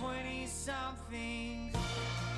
20 0.00 0.46
something. 0.46 1.70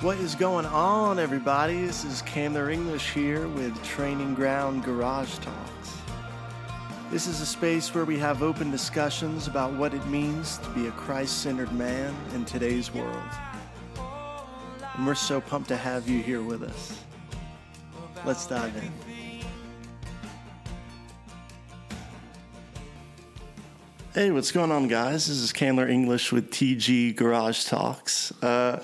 What 0.01 0.17
is 0.17 0.35
going 0.35 0.65
on, 0.65 1.17
everybody? 1.17 1.85
This 1.85 2.03
is 2.03 2.21
Candler 2.23 2.69
English 2.69 3.11
here 3.11 3.47
with 3.47 3.81
Training 3.83 4.35
Ground 4.35 4.83
Garage 4.83 5.37
Talks. 5.39 5.97
This 7.09 7.25
is 7.25 7.41
a 7.41 7.45
space 7.45 7.95
where 7.95 8.05
we 8.05 8.19
have 8.19 8.43
open 8.43 8.69
discussions 8.69 9.47
about 9.47 9.73
what 9.73 9.93
it 9.93 10.05
means 10.07 10.57
to 10.59 10.69
be 10.71 10.87
a 10.87 10.91
Christ 10.91 11.41
centered 11.41 11.71
man 11.71 12.13
in 12.35 12.45
today's 12.45 12.93
world. 12.93 13.29
And 14.95 15.07
we're 15.07 15.15
so 15.15 15.41
pumped 15.41 15.69
to 15.69 15.77
have 15.77 16.07
you 16.07 16.21
here 16.21 16.43
with 16.43 16.63
us. 16.63 16.99
Let's 18.25 18.45
dive 18.45 18.75
in. 18.75 19.06
Hey, 24.17 24.31
what's 24.31 24.51
going 24.51 24.71
on, 24.71 24.87
guys? 24.87 25.27
This 25.27 25.37
is 25.37 25.53
Candler 25.53 25.87
English 25.87 26.31
with 26.31 26.49
TG 26.49 27.15
Garage 27.15 27.65
Talks. 27.65 28.31
Uh, 28.41 28.83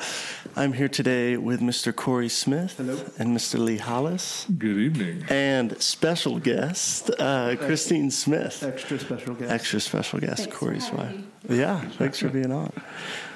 I'm 0.55 0.73
here 0.73 0.88
today 0.88 1.35
with 1.35 1.62
Mr. 1.62 1.95
Corey 1.95 2.30
Smith 2.30 2.75
Hello. 2.77 2.94
and 3.17 3.35
Mr. 3.35 3.57
Lee 3.57 3.77
Hollis, 3.77 4.45
Good 4.55 4.77
evening. 4.77 5.25
and 5.30 5.81
special 5.81 6.38
guest 6.38 7.09
uh, 7.17 7.55
Christine 7.57 8.11
Smith. 8.11 8.61
Extra 8.63 8.99
special 8.99 9.34
guest. 9.34 9.52
Extra 9.52 9.80
special 9.80 10.20
guest, 10.20 10.44
Thanks 10.44 10.53
for 10.53 10.59
Corey's 10.66 10.88
having 10.89 11.23
wife. 11.49 11.49
Yeah, 11.49 11.81
thanks 11.97 12.20
for 12.20 12.30
being 12.30 12.52
on. 12.52 12.71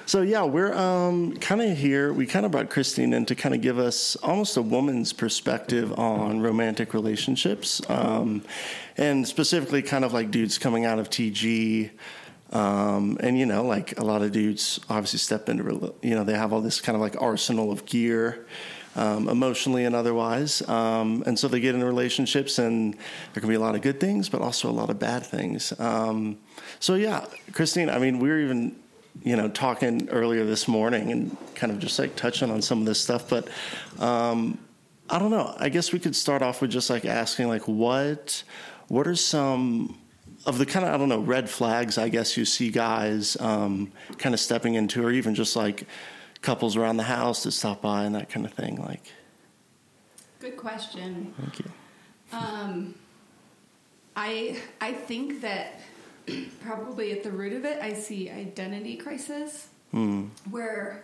So 0.06 0.22
yeah, 0.22 0.44
we're 0.44 0.74
um, 0.76 1.36
kind 1.38 1.60
of 1.62 1.76
here. 1.76 2.14
We 2.14 2.28
kind 2.28 2.46
of 2.46 2.52
brought 2.52 2.70
Christine 2.70 3.12
in 3.14 3.26
to 3.26 3.36
kind 3.36 3.56
of 3.56 3.62
give 3.62 3.80
us 3.80 4.16
almost 4.18 4.56
a 4.56 4.62
woman's 4.62 5.12
perspective 5.12 5.98
on 5.98 6.40
romantic 6.40 6.94
relationships, 6.94 7.82
um, 7.90 8.44
and 8.96 9.28
specifically 9.28 9.82
kind 9.82 10.06
of 10.06 10.14
like 10.14 10.30
dudes 10.30 10.60
coming 10.60 10.86
out 10.86 11.00
of 11.00 11.10
TG. 11.10 11.90
Um, 12.54 13.18
and 13.20 13.38
you 13.38 13.46
know, 13.46 13.64
like 13.64 14.00
a 14.00 14.04
lot 14.04 14.22
of 14.22 14.32
dudes 14.32 14.80
obviously 14.90 15.20
step 15.20 15.50
into, 15.50 15.94
you 16.02 16.16
know, 16.16 16.24
they 16.24 16.34
have 16.34 16.54
all 16.54 16.62
this 16.62 16.80
kind 16.80 16.96
of 16.96 17.02
like 17.02 17.22
arsenal 17.22 17.72
of 17.72 17.86
gear, 17.86 18.46
um, 18.96 19.30
emotionally 19.30 19.86
and 19.86 19.96
otherwise. 19.96 20.68
Um, 20.68 21.24
and 21.26 21.38
so 21.38 21.48
they 21.48 21.60
get 21.60 21.76
into 21.76 21.86
relationships, 21.86 22.58
and 22.58 22.96
there 23.34 23.42
can 23.42 23.50
be 23.50 23.56
a 23.56 23.60
lot 23.60 23.76
of 23.76 23.82
good 23.82 24.00
things, 24.00 24.28
but 24.28 24.42
also 24.42 24.70
a 24.70 24.72
lot 24.72 24.90
of 24.90 24.98
bad 24.98 25.26
things. 25.26 25.78
Um, 25.80 26.40
so 26.80 26.96
yeah, 26.96 27.26
Christine, 27.54 27.90
I 27.90 28.00
mean, 28.00 28.20
we 28.20 28.30
were 28.30 28.40
even, 28.40 28.76
you 29.24 29.36
know, 29.36 29.50
talking 29.50 30.10
earlier 30.10 30.46
this 30.46 30.68
morning 30.68 31.12
and 31.12 31.38
kind 31.56 31.72
of 31.72 31.80
just 31.80 32.00
like 32.00 32.16
touching 32.16 32.50
on 32.50 32.62
some 32.62 32.80
of 32.80 32.86
this 32.86 33.00
stuff, 33.00 33.30
but 33.30 33.48
um, 34.00 34.58
I 35.10 35.20
don't 35.20 35.32
know. 35.32 35.56
I 35.58 35.70
guess 35.70 35.94
we 35.94 36.00
could 36.00 36.16
start 36.16 36.42
off 36.42 36.62
with 36.62 36.72
just 36.72 36.90
like 36.90 37.06
asking, 37.06 37.48
like, 37.48 37.68
what, 37.68 38.44
what 38.88 39.08
are 39.08 39.16
some 39.16 39.98
of 40.48 40.58
the 40.58 40.66
kind 40.66 40.86
of 40.86 40.94
I 40.94 40.98
don't 40.98 41.10
know 41.10 41.20
red 41.20 41.50
flags 41.50 41.98
I 41.98 42.10
guess 42.10 42.38
you 42.38 42.46
see 42.46 42.72
guys 42.72 43.38
um, 43.40 43.92
kind 44.18 44.34
of 44.34 44.40
stepping 44.40 44.74
into, 44.76 45.04
or 45.06 45.12
even 45.12 45.36
just 45.36 45.56
like 45.56 45.84
couples 46.42 46.76
around 46.78 46.98
the 46.98 47.04
house 47.04 47.44
that 47.44 47.52
stop 47.52 47.82
by 47.82 48.06
and 48.06 48.16
that 48.16 48.30
kind 48.30 48.46
of 48.46 48.54
thing. 48.54 48.78
Like, 48.82 49.12
Good 50.40 50.56
question. 50.58 51.34
thank 51.40 51.60
you. 51.60 51.66
Um, 52.32 52.96
I 54.16 54.58
I 54.82 54.94
think 54.94 55.42
that 55.42 55.80
probably 56.62 57.12
at 57.12 57.24
the 57.24 57.32
root 57.32 57.54
of 57.54 57.66
it, 57.66 57.80
I 57.82 57.94
see 57.94 58.30
identity 58.30 58.96
crisis, 58.98 59.68
Hmm. 59.92 60.26
where 60.50 61.04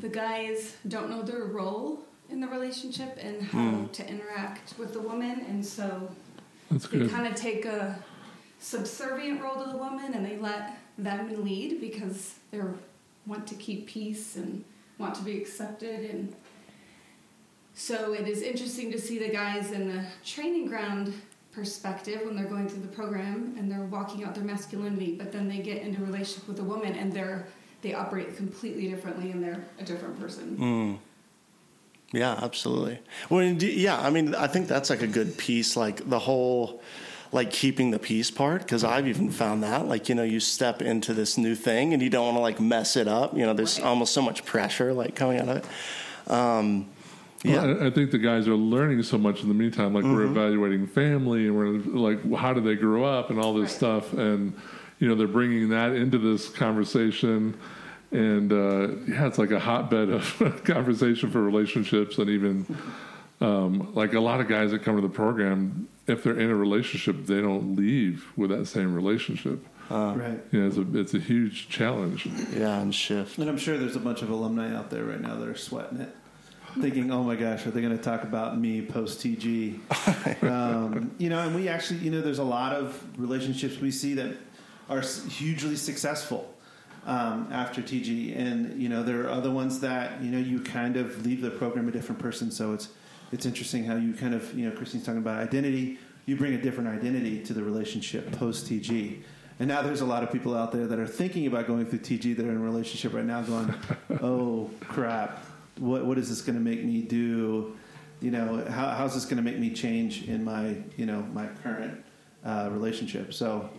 the 0.00 0.08
guys 0.08 0.76
don't 0.88 1.10
know 1.10 1.22
their 1.22 1.44
role 1.44 2.00
in 2.30 2.40
the 2.40 2.48
relationship 2.48 3.18
and 3.20 3.42
how 3.42 3.88
to 3.92 4.08
interact 4.08 4.74
with 4.78 4.92
the 4.92 5.00
woman, 5.00 5.44
and 5.48 5.64
so 5.64 6.10
That's 6.70 6.86
they 6.88 7.06
kind 7.08 7.26
of 7.26 7.34
take 7.34 7.64
a 7.64 7.98
subservient 8.64 9.42
role 9.42 9.62
to 9.62 9.70
the 9.70 9.76
woman 9.76 10.14
and 10.14 10.24
they 10.24 10.38
let 10.38 10.78
them 10.96 11.44
lead 11.44 11.82
because 11.82 12.36
they 12.50 12.58
want 13.26 13.46
to 13.46 13.54
keep 13.56 13.86
peace 13.86 14.36
and 14.36 14.64
want 14.96 15.14
to 15.14 15.22
be 15.22 15.36
accepted 15.36 16.08
and 16.10 16.34
so 17.74 18.14
it 18.14 18.26
is 18.26 18.40
interesting 18.40 18.90
to 18.90 18.98
see 18.98 19.18
the 19.18 19.28
guys 19.28 19.70
in 19.70 19.94
the 19.94 20.02
training 20.24 20.66
ground 20.66 21.12
perspective 21.52 22.22
when 22.24 22.34
they're 22.34 22.46
going 22.46 22.66
through 22.66 22.80
the 22.80 22.88
program 22.88 23.54
and 23.58 23.70
they're 23.70 23.84
walking 23.84 24.24
out 24.24 24.34
their 24.34 24.44
masculinity 24.44 25.14
but 25.14 25.30
then 25.30 25.46
they 25.46 25.58
get 25.58 25.82
into 25.82 26.02
a 26.02 26.06
relationship 26.06 26.48
with 26.48 26.58
a 26.58 26.64
woman 26.64 26.94
and 26.94 27.12
they're 27.12 27.46
they 27.82 27.92
operate 27.92 28.34
completely 28.34 28.88
differently 28.88 29.30
and 29.30 29.44
they're 29.44 29.62
a 29.78 29.84
different 29.84 30.18
person 30.18 30.56
Mm. 30.56 30.98
Yeah, 32.12 32.38
absolutely. 32.40 33.00
Well, 33.28 33.42
yeah, 33.42 34.00
I 34.00 34.10
mean, 34.10 34.36
I 34.36 34.46
think 34.46 34.68
that's 34.68 34.88
like 34.88 35.02
a 35.02 35.06
good 35.08 35.36
piece, 35.36 35.76
like 35.76 36.08
the 36.08 36.20
whole, 36.20 36.80
like 37.34 37.50
keeping 37.50 37.90
the 37.90 37.98
peace 37.98 38.30
part, 38.30 38.62
because 38.62 38.84
I've 38.84 39.08
even 39.08 39.28
found 39.30 39.62
that, 39.64 39.86
like, 39.88 40.08
you 40.08 40.14
know, 40.14 40.22
you 40.22 40.38
step 40.38 40.80
into 40.80 41.12
this 41.12 41.36
new 41.36 41.54
thing 41.56 41.92
and 41.92 42.00
you 42.00 42.08
don't 42.08 42.24
want 42.26 42.36
to 42.36 42.40
like 42.40 42.60
mess 42.60 42.96
it 42.96 43.08
up. 43.08 43.36
You 43.36 43.44
know, 43.44 43.52
there's 43.52 43.78
Right. 43.80 43.86
almost 43.88 44.14
so 44.14 44.22
much 44.22 44.44
pressure 44.46 44.92
like 44.92 45.16
coming 45.16 45.40
out 45.40 45.48
of 45.48 45.56
it. 45.58 46.32
Um, 46.32 46.86
yeah. 47.42 47.62
Well, 47.66 47.82
I, 47.82 47.86
I 47.88 47.90
think 47.90 48.12
the 48.12 48.18
guys 48.18 48.46
are 48.48 48.54
learning 48.54 49.02
so 49.02 49.18
much 49.18 49.42
in 49.42 49.48
the 49.48 49.54
meantime. 49.54 49.92
Like 49.92 50.04
we're 50.04 50.10
Mm-hmm. 50.26 50.36
evaluating 50.36 50.86
family 50.86 51.46
and 51.48 51.56
we're 51.56 51.78
like, 52.08 52.32
how 52.36 52.52
do 52.54 52.60
they 52.60 52.76
grow 52.76 53.04
up 53.04 53.30
and 53.30 53.38
all 53.40 53.52
this 53.52 53.70
Right. 53.72 53.76
stuff. 53.76 54.12
And, 54.12 54.54
you 55.00 55.08
know, 55.08 55.16
they're 55.16 55.26
bringing 55.26 55.68
that 55.70 55.90
into 55.92 56.18
this 56.18 56.48
conversation. 56.48 57.54
And 58.12 58.52
uh, 58.52 58.88
yeah, 59.08 59.26
it's 59.26 59.38
like 59.38 59.50
a 59.50 59.58
hotbed 59.58 60.08
of 60.08 60.62
conversation 60.64 61.30
for 61.32 61.42
relationships. 61.42 62.16
And 62.18 62.30
even 62.30 62.64
um, 63.44 63.94
like 63.94 64.14
a 64.14 64.20
lot 64.20 64.40
of 64.40 64.48
guys 64.48 64.70
that 64.70 64.82
come 64.82 64.96
to 64.96 65.02
the 65.02 65.08
program, 65.08 65.88
if 66.06 66.22
they're 66.22 66.38
in 66.38 66.50
a 66.50 66.54
relationship, 66.54 67.26
they 67.26 67.40
don't 67.40 67.76
leave 67.76 68.26
with 68.36 68.50
that 68.50 68.66
same 68.66 68.94
relationship. 68.94 69.64
Right. 69.90 70.40
You 70.50 70.60
know, 70.60 70.66
it's 70.66 70.76
a, 70.76 70.98
it's 70.98 71.14
a 71.14 71.18
huge 71.18 71.68
challenge. 71.68 72.26
yeah, 72.26 72.80
and 72.80 72.94
shift. 72.94 73.38
And 73.38 73.48
I'm 73.48 73.58
sure 73.58 73.76
there's 73.76 73.96
a 73.96 74.00
bunch 74.00 74.22
of 74.22 74.30
alumni 74.30 74.74
out 74.74 74.90
there 74.90 75.04
right 75.04 75.20
now 75.20 75.36
that 75.36 75.48
are 75.48 75.56
sweating 75.56 76.00
it, 76.00 76.14
thinking, 76.80 77.10
"Oh 77.10 77.22
my 77.22 77.36
gosh, 77.36 77.66
are 77.66 77.70
they 77.70 77.82
going 77.82 77.96
to 77.96 78.02
talk 78.02 78.22
about 78.22 78.58
me 78.58 78.82
post 78.82 79.20
TG?" 79.20 80.42
um, 80.50 81.14
you 81.18 81.28
know, 81.28 81.40
and 81.40 81.54
we 81.54 81.68
actually, 81.68 82.00
you 82.00 82.10
know, 82.10 82.22
there's 82.22 82.38
a 82.38 82.44
lot 82.44 82.72
of 82.72 83.02
relationships 83.18 83.78
we 83.78 83.90
see 83.90 84.14
that 84.14 84.36
are 84.88 85.00
hugely 85.00 85.76
successful 85.76 86.54
um, 87.06 87.48
after 87.52 87.82
TG, 87.82 88.36
and 88.36 88.80
you 88.80 88.88
know, 88.88 89.02
there 89.02 89.24
are 89.24 89.30
other 89.30 89.50
ones 89.50 89.80
that 89.80 90.22
you 90.22 90.30
know 90.30 90.38
you 90.38 90.60
kind 90.60 90.96
of 90.96 91.24
leave 91.26 91.42
the 91.42 91.50
program 91.50 91.88
a 91.88 91.92
different 91.92 92.20
person. 92.20 92.50
So 92.50 92.72
it's 92.72 92.88
it's 93.32 93.46
interesting 93.46 93.84
how 93.84 93.96
you 93.96 94.12
kind 94.12 94.34
of, 94.34 94.56
you 94.56 94.68
know, 94.68 94.76
Christine's 94.76 95.04
talking 95.04 95.20
about 95.20 95.40
identity. 95.40 95.98
You 96.26 96.36
bring 96.36 96.54
a 96.54 96.60
different 96.60 96.88
identity 96.88 97.42
to 97.44 97.52
the 97.52 97.62
relationship 97.62 98.32
post 98.32 98.66
TG. 98.66 99.22
And 99.58 99.68
now 99.68 99.82
there's 99.82 100.00
a 100.00 100.06
lot 100.06 100.22
of 100.22 100.32
people 100.32 100.56
out 100.56 100.72
there 100.72 100.86
that 100.86 100.98
are 100.98 101.06
thinking 101.06 101.46
about 101.46 101.66
going 101.66 101.86
through 101.86 102.00
TG 102.00 102.36
that 102.36 102.44
are 102.44 102.50
in 102.50 102.56
a 102.56 102.60
relationship 102.60 103.12
right 103.12 103.24
now 103.24 103.42
going, 103.42 103.74
oh 104.22 104.70
crap, 104.80 105.44
what, 105.78 106.04
what 106.04 106.18
is 106.18 106.28
this 106.28 106.42
going 106.42 106.56
to 106.56 106.64
make 106.64 106.84
me 106.84 107.02
do? 107.02 107.76
You 108.20 108.30
know, 108.30 108.64
how, 108.68 108.90
how's 108.90 109.14
this 109.14 109.24
going 109.24 109.36
to 109.36 109.42
make 109.42 109.58
me 109.58 109.70
change 109.70 110.28
in 110.28 110.44
my, 110.44 110.76
you 110.96 111.06
know, 111.06 111.22
my 111.32 111.46
current 111.62 112.02
uh, 112.44 112.68
relationship? 112.72 113.32
So, 113.32 113.70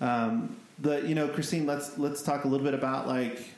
um, 0.00 0.56
the, 0.78 1.00
you 1.06 1.14
know, 1.14 1.28
Christine, 1.28 1.66
let's, 1.66 1.96
let's 1.98 2.22
talk 2.22 2.44
a 2.44 2.48
little 2.48 2.64
bit 2.64 2.74
about 2.74 3.06
like, 3.06 3.48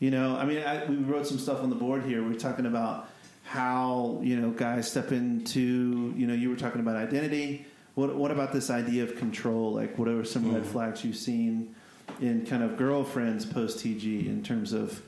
you 0.00 0.10
know, 0.10 0.36
I 0.36 0.44
mean, 0.44 0.62
I, 0.62 0.84
we 0.84 0.96
wrote 0.96 1.26
some 1.26 1.38
stuff 1.38 1.60
on 1.62 1.70
the 1.70 1.76
board 1.76 2.04
here. 2.04 2.22
We're 2.22 2.38
talking 2.38 2.66
about 2.66 3.08
how 3.48 4.20
you 4.22 4.38
know 4.38 4.50
guys 4.50 4.90
step 4.90 5.10
into. 5.10 6.12
You 6.16 6.26
know, 6.26 6.34
you 6.34 6.50
were 6.50 6.56
talking 6.56 6.80
about 6.80 6.96
identity. 6.96 7.66
What 7.94 8.14
What 8.14 8.30
about 8.30 8.52
this 8.52 8.68
idea 8.68 9.02
of 9.02 9.16
control? 9.16 9.72
Like, 9.72 9.98
what 9.98 10.06
are 10.06 10.24
some 10.24 10.52
red 10.52 10.64
mm. 10.64 10.66
flags 10.66 11.04
you've 11.04 11.16
seen 11.16 11.74
in 12.20 12.44
kind 12.44 12.62
of 12.62 12.76
girlfriends 12.76 13.46
post 13.46 13.78
TG 13.78 14.26
in 14.26 14.42
terms 14.42 14.72
of 14.72 15.02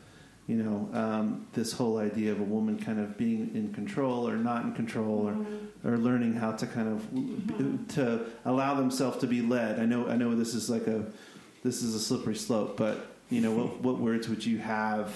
you 0.47 0.57
know 0.57 0.89
um, 0.99 1.47
this 1.53 1.73
whole 1.73 1.99
idea 1.99 2.33
of 2.33 2.41
a 2.41 2.45
woman 2.45 2.79
kind 2.79 2.99
of 2.99 3.19
being 3.19 3.51
in 3.55 3.75
control 3.75 4.27
or 4.27 4.37
not 4.37 4.65
in 4.65 4.73
control 4.73 5.29
or 5.29 5.33
mm. 5.33 5.69
or 5.85 5.99
learning 5.99 6.33
how 6.33 6.53
to 6.53 6.67
kind 6.67 6.89
of 6.89 7.03
mm-hmm. 7.13 7.85
to 7.89 8.25
allow 8.47 8.75
themselves 8.75 9.19
to 9.19 9.27
be 9.27 9.43
led. 9.43 9.79
I 9.79 9.85
know 9.85 10.09
I 10.09 10.17
know 10.17 10.35
this 10.35 10.55
is 10.55 10.71
like 10.71 10.87
a 10.87 11.05
this 11.63 11.83
is 11.83 11.95
a 11.95 12.01
slippery 12.01 12.37
slope, 12.37 12.79
but 12.79 13.07
you 13.29 13.43
know 13.43 13.53
what 13.53 13.81
what 13.83 13.99
words 13.99 14.31
would 14.31 14.47
you 14.47 14.57
have 14.59 15.13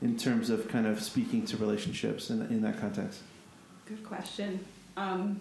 in 0.00 0.16
terms 0.16 0.50
of 0.50 0.68
kind 0.68 0.86
of 0.86 1.02
speaking 1.02 1.44
to 1.46 1.56
relationships 1.56 2.30
in 2.30 2.42
in 2.42 2.62
that 2.62 2.80
context? 2.80 3.20
Good 3.86 4.04
question. 4.04 4.64
Um, 4.96 5.40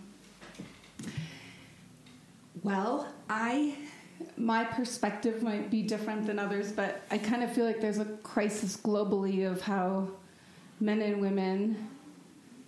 well, 2.63 3.07
I 3.29 3.75
my 4.37 4.63
perspective 4.63 5.43
might 5.43 5.69
be 5.69 5.81
different 5.83 6.25
than 6.25 6.39
others, 6.39 6.71
but 6.71 7.01
I 7.11 7.17
kind 7.17 7.43
of 7.43 7.51
feel 7.51 7.65
like 7.65 7.81
there's 7.81 7.99
a 7.99 8.05
crisis 8.23 8.77
globally 8.77 9.49
of 9.49 9.61
how 9.61 10.09
men 10.79 11.01
and 11.01 11.21
women 11.21 11.89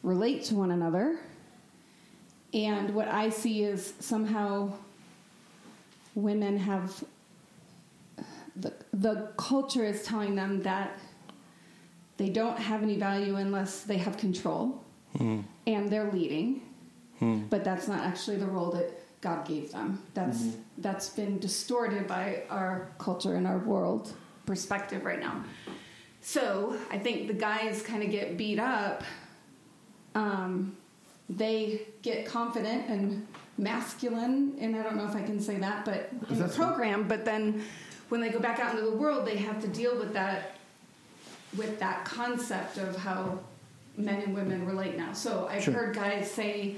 relate 0.03 0.43
to 0.45 0.55
one 0.55 0.71
another. 0.71 1.19
And 2.53 2.95
what 2.95 3.07
I 3.07 3.29
see 3.29 3.63
is 3.63 3.93
somehow 3.99 4.73
women 6.15 6.57
have 6.57 7.03
the 8.55 8.73
the 8.93 9.31
culture 9.37 9.85
is 9.85 10.03
telling 10.03 10.35
them 10.35 10.61
that 10.63 10.99
they 12.19 12.29
don't 12.29 12.59
have 12.59 12.83
any 12.83 12.97
value 12.97 13.37
unless 13.37 13.83
they 13.83 13.97
have 13.97 14.17
control 14.17 14.83
hmm. 15.17 15.39
and 15.65 15.89
they're 15.89 16.11
leading. 16.11 16.61
Hmm. 17.17 17.47
But 17.49 17.63
that's 17.63 17.87
not 17.87 18.01
actually 18.01 18.35
the 18.35 18.45
role 18.45 18.71
that 18.71 18.91
God 19.21 19.47
gave 19.47 19.71
them. 19.71 20.03
That's 20.13 20.41
hmm. 20.41 20.49
that's 20.77 21.09
been 21.09 21.39
distorted 21.39 22.07
by 22.07 22.43
our 22.49 22.91
culture 22.99 23.35
and 23.35 23.47
our 23.47 23.59
world 23.59 24.13
perspective 24.45 25.05
right 25.05 25.19
now. 25.19 25.43
so 26.21 26.77
I 26.91 26.97
think 26.97 27.27
the 27.27 27.33
guys 27.33 27.81
kind 27.81 28.03
of 28.03 28.11
get 28.11 28.37
beat 28.37 28.59
up. 28.59 29.03
Um, 30.13 30.75
they 31.29 31.87
get 32.01 32.25
confident 32.25 32.89
and 32.89 33.27
masculine, 33.57 34.57
and 34.59 34.75
I 34.75 34.83
don't 34.83 34.97
know 34.97 35.07
if 35.07 35.15
I 35.15 35.21
can 35.21 35.39
say 35.39 35.55
that, 35.57 35.85
but 35.85 36.09
in 36.11 36.35
the 36.35 36.35
That's- 36.35 36.57
program. 36.57 37.07
But 37.07 37.23
then 37.23 37.63
when 38.09 38.19
they 38.19 38.29
go 38.29 38.39
back 38.39 38.59
out 38.59 38.75
into 38.75 38.89
the 38.89 38.97
world, 38.97 39.25
they 39.25 39.37
have 39.37 39.61
to 39.61 39.67
deal 39.67 39.97
with 39.97 40.13
that 40.13 40.58
with 41.57 41.79
that 41.79 42.05
concept 42.05 42.77
of 42.77 42.95
how 42.95 43.39
men 43.97 44.21
and 44.21 44.33
women 44.33 44.65
relate 44.65 44.97
now. 44.97 45.13
So 45.13 45.47
I've 45.51 45.63
Sure. 45.63 45.73
heard 45.73 45.95
guys 45.95 46.29
say, 46.29 46.75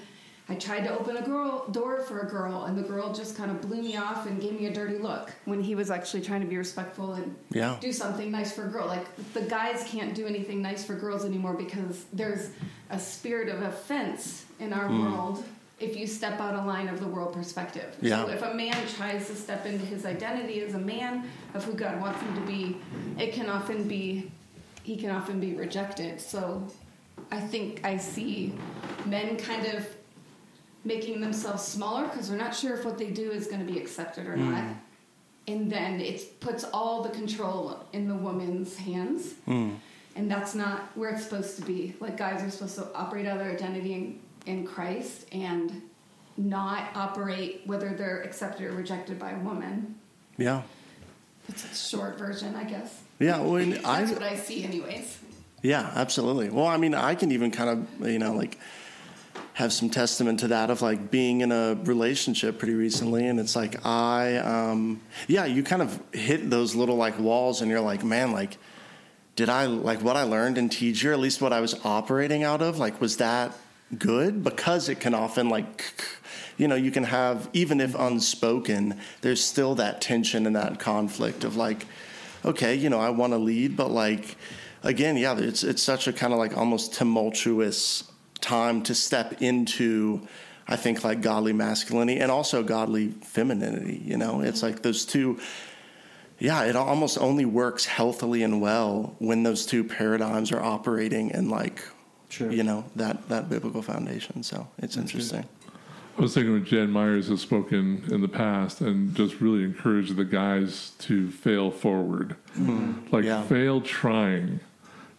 I 0.50 0.56
tried 0.56 0.82
to 0.82 0.98
open 1.00 1.16
a 1.18 1.22
girl 1.22 1.68
door 1.70 2.02
for 2.02 2.22
a 2.22 2.30
girl, 2.30 2.64
and 2.66 2.78
the 2.78 2.82
girl 2.82 3.14
just 3.14 3.38
kind 3.38 3.52
of 3.52 3.62
blew 3.62 3.82
me 3.82 3.96
off 3.96 4.26
and 4.28 4.42
gave 4.42 4.60
me 4.60 4.66
a 4.66 4.74
dirty 4.74 4.98
look 4.98 5.32
when 5.46 5.62
he 5.62 5.76
was 5.76 5.90
actually 5.92 6.22
trying 6.22 6.42
to 6.42 6.48
be 6.48 6.58
respectful 6.58 7.14
and 7.14 7.36
Yeah. 7.52 7.78
do 7.80 7.94
something 7.94 8.32
nice 8.32 8.52
for 8.52 8.66
a 8.66 8.68
girl. 8.70 8.88
Like 8.88 9.06
the 9.34 9.42
guys 9.44 9.84
can't 9.88 10.14
do 10.16 10.26
anything 10.26 10.62
nice 10.62 10.84
for 10.84 10.96
girls 10.96 11.24
anymore 11.24 11.54
because 11.54 12.06
there's 12.12 12.50
a 12.90 13.00
spirit 13.00 13.48
of 13.50 13.62
offense 13.62 14.46
in 14.60 14.74
our 14.74 14.88
Hmm. 14.88 15.02
world 15.06 15.44
if 15.80 15.96
you 15.96 16.06
step 16.06 16.40
out 16.40 16.54
of 16.54 16.66
line 16.66 16.88
of 16.90 17.00
the 17.00 17.08
world 17.08 17.34
perspective. 17.34 17.96
Yeah. 18.02 18.26
So 18.26 18.32
if 18.32 18.42
a 18.44 18.54
man 18.54 18.76
tries 18.98 19.28
to 19.28 19.36
step 19.36 19.66
into 19.66 19.86
his 19.86 20.06
identity 20.06 20.62
as 20.62 20.74
a 20.76 20.80
man 20.80 21.24
of 21.54 21.64
who 21.64 21.74
God 21.74 22.00
wants 22.02 22.20
him 22.22 22.36
to 22.36 22.42
be, 22.42 22.78
it 23.18 23.32
can 23.34 23.48
often 23.50 23.88
be 23.88 24.32
he 24.84 24.96
can 24.96 25.10
often 25.12 25.40
be 25.40 25.54
rejected. 25.54 26.20
So 26.20 26.68
I 27.32 27.40
think 27.40 27.86
I 27.86 27.98
see 27.98 28.54
men 29.06 29.38
kind 29.38 29.66
of 29.68 29.88
making 30.84 31.22
themselves 31.22 31.64
smaller 31.64 32.08
because 32.08 32.30
they're 32.30 32.38
not 32.38 32.56
sure 32.56 32.76
if 32.76 32.86
what 32.86 32.98
they 32.98 33.12
do 33.12 33.32
is 33.32 33.48
going 33.48 33.66
to 33.66 33.72
be 33.72 33.80
accepted 33.80 34.28
or 34.28 34.36
not. 34.36 34.64
Mm. 34.64 34.76
And 35.48 35.72
then 35.72 36.00
it 36.00 36.40
puts 36.40 36.64
all 36.66 37.04
the 37.04 37.10
control 37.10 37.86
in 37.94 38.08
the 38.08 38.16
woman's 38.16 38.76
hands. 38.78 39.34
Mm. 39.48 39.78
And 40.16 40.30
that's 40.30 40.56
not 40.56 40.96
where 40.96 41.12
it's 41.12 41.24
supposed 41.24 41.56
to 41.58 41.62
be. 41.64 41.96
Like 42.00 42.18
guys 42.18 42.44
are 42.44 42.50
supposed 42.50 42.76
to 42.76 42.88
operate 42.94 43.26
out 43.26 43.38
of 43.38 43.44
their 43.44 43.54
identity 43.54 43.94
in, 43.94 44.20
in 44.46 44.68
Christ 44.68 45.28
and 45.32 45.82
not 46.38 46.90
operate 46.96 47.62
whether 47.66 47.90
they're 47.94 48.22
accepted 48.22 48.68
or 48.68 48.74
rejected 48.74 49.20
by 49.20 49.32
a 49.32 49.40
woman. 49.40 49.96
Yeah. 50.38 50.64
It's 51.52 51.72
a 51.72 51.76
short 51.76 52.18
version, 52.18 52.56
I 52.56 52.64
guess. 52.64 53.02
Yeah. 53.20 53.40
When 53.42 53.72
That's 53.72 53.86
I 53.86 54.04
what 54.06 54.24
I 54.24 54.36
see, 54.36 54.64
anyways. 54.64 55.20
Yeah, 55.62 55.92
absolutely. 55.96 56.50
Well, 56.50 56.66
I 56.66 56.78
mean, 56.78 56.96
I 56.96 57.14
can 57.14 57.32
even 57.32 57.52
kind 57.52 57.70
of, 57.70 58.10
you 58.10 58.18
know, 58.18 58.34
like 58.34 58.58
have 59.54 59.72
some 59.72 59.90
testament 59.90 60.40
to 60.40 60.48
that 60.48 60.70
of 60.70 60.82
like 60.82 61.12
being 61.12 61.42
in 61.42 61.52
a 61.52 61.78
relationship 61.84 62.58
pretty 62.58 62.74
recently. 62.74 63.28
And 63.28 63.40
it's 63.40 63.56
like, 63.56 63.86
I, 63.86 64.38
um, 64.38 65.02
yeah, 65.28 65.46
you 65.46 65.62
kind 65.62 65.82
of 65.82 66.02
hit 66.14 66.50
those 66.50 66.74
little 66.74 66.96
like 66.96 67.20
walls 67.20 67.62
and 67.62 67.70
you're 67.70 67.82
like, 67.82 68.04
man, 68.04 68.32
like, 68.32 68.58
did 69.36 69.50
I, 69.50 69.66
like 69.66 70.02
what 70.02 70.18
I 70.18 70.24
learned 70.24 70.58
in 70.58 70.70
TG, 70.70 71.10
or 71.10 71.14
at 71.14 71.20
least 71.20 71.42
what 71.42 71.54
I 71.54 71.62
was 71.62 71.74
operating 71.86 72.44
out 72.44 72.62
of, 72.62 72.80
like, 72.80 73.00
was 73.00 73.18
that 73.18 73.54
good? 73.98 74.44
Because 74.44 74.90
it 74.90 75.00
can 75.00 75.14
often 75.14 75.50
like, 75.50 75.94
you 76.58 76.68
know, 76.68 76.76
you 76.76 76.92
can 76.92 77.04
have, 77.06 77.50
even 77.54 77.82
if 77.82 77.96
unspoken, 77.96 79.00
there's 79.22 79.44
still 79.44 79.76
that 79.76 80.02
tension 80.02 80.46
and 80.46 80.56
that 80.56 80.80
conflict 80.80 81.44
of 81.44 81.56
like, 81.56 81.86
okay, 82.46 82.76
you 82.76 82.90
know, 82.90 83.00
I 83.00 83.10
want 83.10 83.34
to 83.34 83.38
lead, 83.38 83.76
but 83.76 83.92
like, 83.92 84.38
again, 84.84 85.18
yeah, 85.18 85.38
it's 85.38 85.64
it's 85.64 85.84
such 85.84 86.08
a 86.08 86.14
kind 86.14 86.34
of 86.34 86.40
like 86.40 86.58
almost 86.58 86.94
tumultuous 86.94 88.04
time 88.40 88.84
to 88.84 88.96
step 88.96 89.42
into. 89.42 90.28
I 90.68 90.76
think 90.78 91.04
like 91.04 91.22
godly 91.22 91.54
masculinity 91.54 92.20
and 92.20 92.32
also 92.32 92.64
godly 92.64 93.10
femininity. 93.10 94.02
You 94.06 94.18
know, 94.18 94.42
it's 94.42 94.60
mm-hmm. 94.62 94.68
like 94.68 94.84
those 94.84 95.06
two. 95.06 95.40
Yeah, 96.40 96.64
it 96.64 96.76
almost 96.76 97.20
only 97.20 97.46
works 97.46 97.86
healthily 97.86 98.42
and 98.42 98.62
well 98.62 99.16
when 99.20 99.44
those 99.44 99.66
two 99.66 99.84
paradigms 99.84 100.52
are 100.52 100.62
operating 100.62 101.30
in 101.30 101.50
like, 101.50 101.84
Sure. 102.30 102.50
you 102.50 102.64
know, 102.64 102.86
that 102.96 103.28
that 103.30 103.50
biblical 103.50 103.82
foundation. 103.82 104.42
So 104.44 104.68
it's 104.78 104.98
interesting. 104.98 105.46
I 106.18 106.22
was 106.22 106.34
thinking 106.34 106.54
when 106.54 106.66
Jen 106.66 106.92
Myers 106.92 107.30
has 107.30 107.42
spoken 107.42 108.04
in 108.12 108.22
the 108.22 108.28
past 108.28 108.82
and 108.82 109.16
just 109.16 109.40
really 109.40 109.64
encouraged 109.64 110.16
the 110.16 110.26
guys 110.26 110.92
to 111.00 111.32
fail 111.32 111.72
forward. 111.72 112.36
Like 113.12 113.24
Yeah. 113.26 113.42
fail 113.44 113.82
trying. 113.82 114.60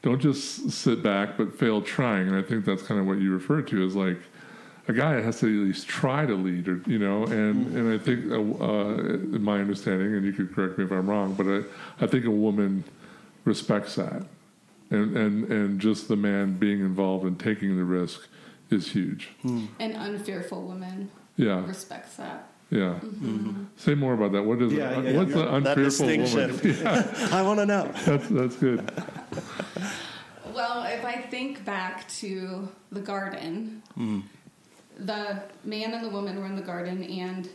Don't 0.02 0.20
just 0.20 0.70
sit 0.70 1.02
back, 1.02 1.36
but 1.36 1.58
fail 1.58 1.80
trying. 1.80 2.28
And 2.28 2.36
I 2.36 2.42
think 2.42 2.64
that's 2.64 2.82
kind 2.82 3.00
of 3.00 3.06
what 3.06 3.18
you 3.18 3.32
referred 3.32 3.66
to 3.68 3.84
as 3.86 3.94
like 3.96 4.18
a 4.88 4.92
guy 4.92 5.20
has 5.20 5.38
to 5.40 5.46
at 5.46 5.66
least 5.66 5.86
try 5.86 6.26
to 6.26 6.34
lead, 6.34 6.68
or 6.68 6.82
you 6.86 6.98
know. 6.98 7.22
And 7.24 7.74
and 7.76 7.92
I 7.92 7.98
think, 7.98 8.30
uh, 8.30 8.64
uh, 8.64 8.94
in 8.96 9.40
my 9.42 9.60
understanding, 9.60 10.14
and 10.14 10.26
you 10.26 10.32
could 10.32 10.52
correct 10.54 10.76
me 10.76 10.84
if 10.84 10.90
I'm 10.90 11.08
wrong, 11.08 11.34
but 11.34 11.46
I 11.46 11.62
I 12.04 12.08
think 12.08 12.24
a 12.24 12.30
woman 12.32 12.82
respects 13.44 13.94
that, 13.94 14.24
and 14.90 15.16
and 15.16 15.44
and 15.52 15.80
just 15.80 16.08
the 16.08 16.16
man 16.16 16.58
being 16.58 16.80
involved 16.80 17.24
and 17.24 17.38
taking 17.38 17.76
the 17.76 17.84
risk 17.84 18.26
is 18.72 18.90
huge. 18.92 19.28
Hmm. 19.42 19.66
An 19.78 19.92
unfearful 19.92 20.62
woman 20.62 21.10
Yeah. 21.36 21.64
respects 21.66 22.16
that. 22.16 22.48
Yeah. 22.70 22.98
Mm-hmm. 23.02 23.64
Say 23.76 23.94
more 23.94 24.14
about 24.14 24.32
that. 24.32 24.42
What 24.42 24.62
is 24.62 24.72
Yeah, 24.72 24.98
it? 24.98 25.12
yeah, 25.12 25.18
What's 25.18 25.30
yeah. 25.30 25.36
the 25.36 25.54
unfearful 25.54 25.84
distinction. 25.84 26.50
woman? 26.84 27.32
I 27.32 27.42
want 27.42 27.58
to 27.60 27.66
know. 27.66 27.92
That's 28.06 28.28
that's 28.28 28.56
good. 28.56 28.90
Well, 30.54 30.84
if 30.84 31.04
I 31.04 31.16
think 31.20 31.64
back 31.64 32.08
to 32.20 32.68
the 32.90 33.00
garden, 33.00 33.82
hmm. 33.94 34.20
the 34.98 35.42
man 35.64 35.92
and 35.94 36.04
the 36.04 36.10
woman 36.10 36.38
were 36.40 36.46
in 36.46 36.56
the 36.56 36.62
garden, 36.62 37.02
and 37.04 37.48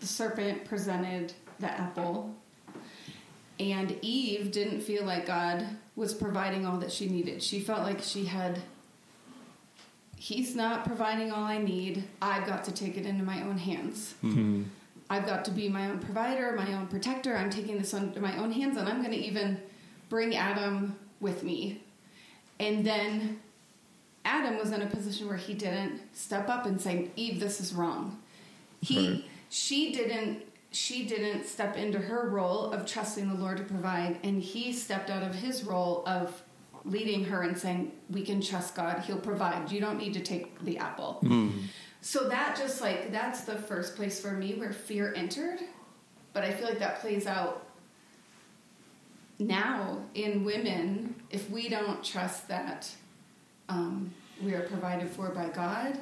the 0.00 0.06
serpent 0.06 0.64
presented 0.64 1.32
the 1.60 1.70
apple. 1.70 2.34
And 3.58 3.96
Eve 4.02 4.52
didn't 4.52 4.80
feel 4.82 5.04
like 5.04 5.26
God 5.26 5.66
was 5.96 6.12
providing 6.12 6.66
all 6.66 6.76
that 6.78 6.92
she 6.92 7.08
needed. 7.08 7.42
She 7.42 7.58
felt 7.60 7.80
like 7.82 8.00
she 8.02 8.26
had, 8.26 8.60
He's 10.26 10.56
not 10.56 10.84
providing 10.84 11.30
all 11.30 11.44
I 11.44 11.58
need. 11.58 12.02
I've 12.20 12.48
got 12.48 12.64
to 12.64 12.72
take 12.72 12.96
it 12.96 13.06
into 13.06 13.22
my 13.22 13.42
own 13.42 13.58
hands. 13.58 14.14
Hmm. 14.22 14.64
I've 15.08 15.24
got 15.24 15.44
to 15.44 15.52
be 15.52 15.68
my 15.68 15.88
own 15.88 16.00
provider, 16.00 16.50
my 16.56 16.72
own 16.74 16.88
protector. 16.88 17.36
I'm 17.36 17.48
taking 17.48 17.78
this 17.78 17.94
into 17.94 18.20
my 18.20 18.36
own 18.36 18.50
hands, 18.50 18.76
and 18.76 18.88
I'm 18.88 19.02
going 19.02 19.12
to 19.12 19.24
even 19.24 19.60
bring 20.08 20.34
Adam 20.34 20.96
with 21.20 21.44
me. 21.44 21.80
And 22.58 22.84
then 22.84 23.38
Adam 24.24 24.58
was 24.58 24.72
in 24.72 24.82
a 24.82 24.86
position 24.86 25.28
where 25.28 25.36
he 25.36 25.54
didn't 25.54 26.00
step 26.12 26.48
up 26.48 26.66
and 26.66 26.80
say, 26.80 27.08
"Eve, 27.14 27.38
this 27.38 27.60
is 27.60 27.72
wrong." 27.72 28.20
He, 28.80 29.08
Right. 29.08 29.24
she 29.48 29.92
didn't, 29.92 30.42
she 30.72 31.06
didn't 31.06 31.46
step 31.46 31.76
into 31.76 32.00
her 32.00 32.28
role 32.28 32.72
of 32.72 32.84
trusting 32.84 33.28
the 33.28 33.36
Lord 33.36 33.58
to 33.58 33.62
provide, 33.62 34.18
and 34.24 34.42
he 34.42 34.72
stepped 34.72 35.08
out 35.08 35.22
of 35.22 35.36
his 35.36 35.62
role 35.62 36.02
of 36.04 36.42
leading 36.86 37.24
her 37.24 37.42
and 37.42 37.58
saying, 37.58 37.92
"We 38.10 38.22
can 38.22 38.40
trust 38.40 38.74
God; 38.74 39.00
He'll 39.00 39.18
provide. 39.18 39.70
You 39.70 39.80
don't 39.80 39.98
need 39.98 40.14
to 40.14 40.20
take 40.20 40.58
the 40.64 40.78
apple." 40.78 41.18
So 42.00 42.28
that 42.28 42.56
just 42.56 42.80
like 42.80 43.10
that's 43.12 43.42
the 43.42 43.56
first 43.56 43.96
place 43.96 44.20
for 44.20 44.30
me 44.30 44.54
where 44.54 44.72
fear 44.72 45.12
entered, 45.14 45.58
but 46.32 46.44
I 46.44 46.52
feel 46.52 46.68
like 46.68 46.78
that 46.78 47.00
plays 47.00 47.26
out 47.26 47.66
now 49.38 50.02
in 50.14 50.44
women 50.44 51.14
if 51.30 51.50
we 51.50 51.68
don't 51.68 52.02
trust 52.04 52.48
that 52.48 52.88
um, 53.68 54.12
we 54.42 54.54
are 54.54 54.62
provided 54.62 55.10
for 55.10 55.30
by 55.30 55.48
God, 55.48 55.98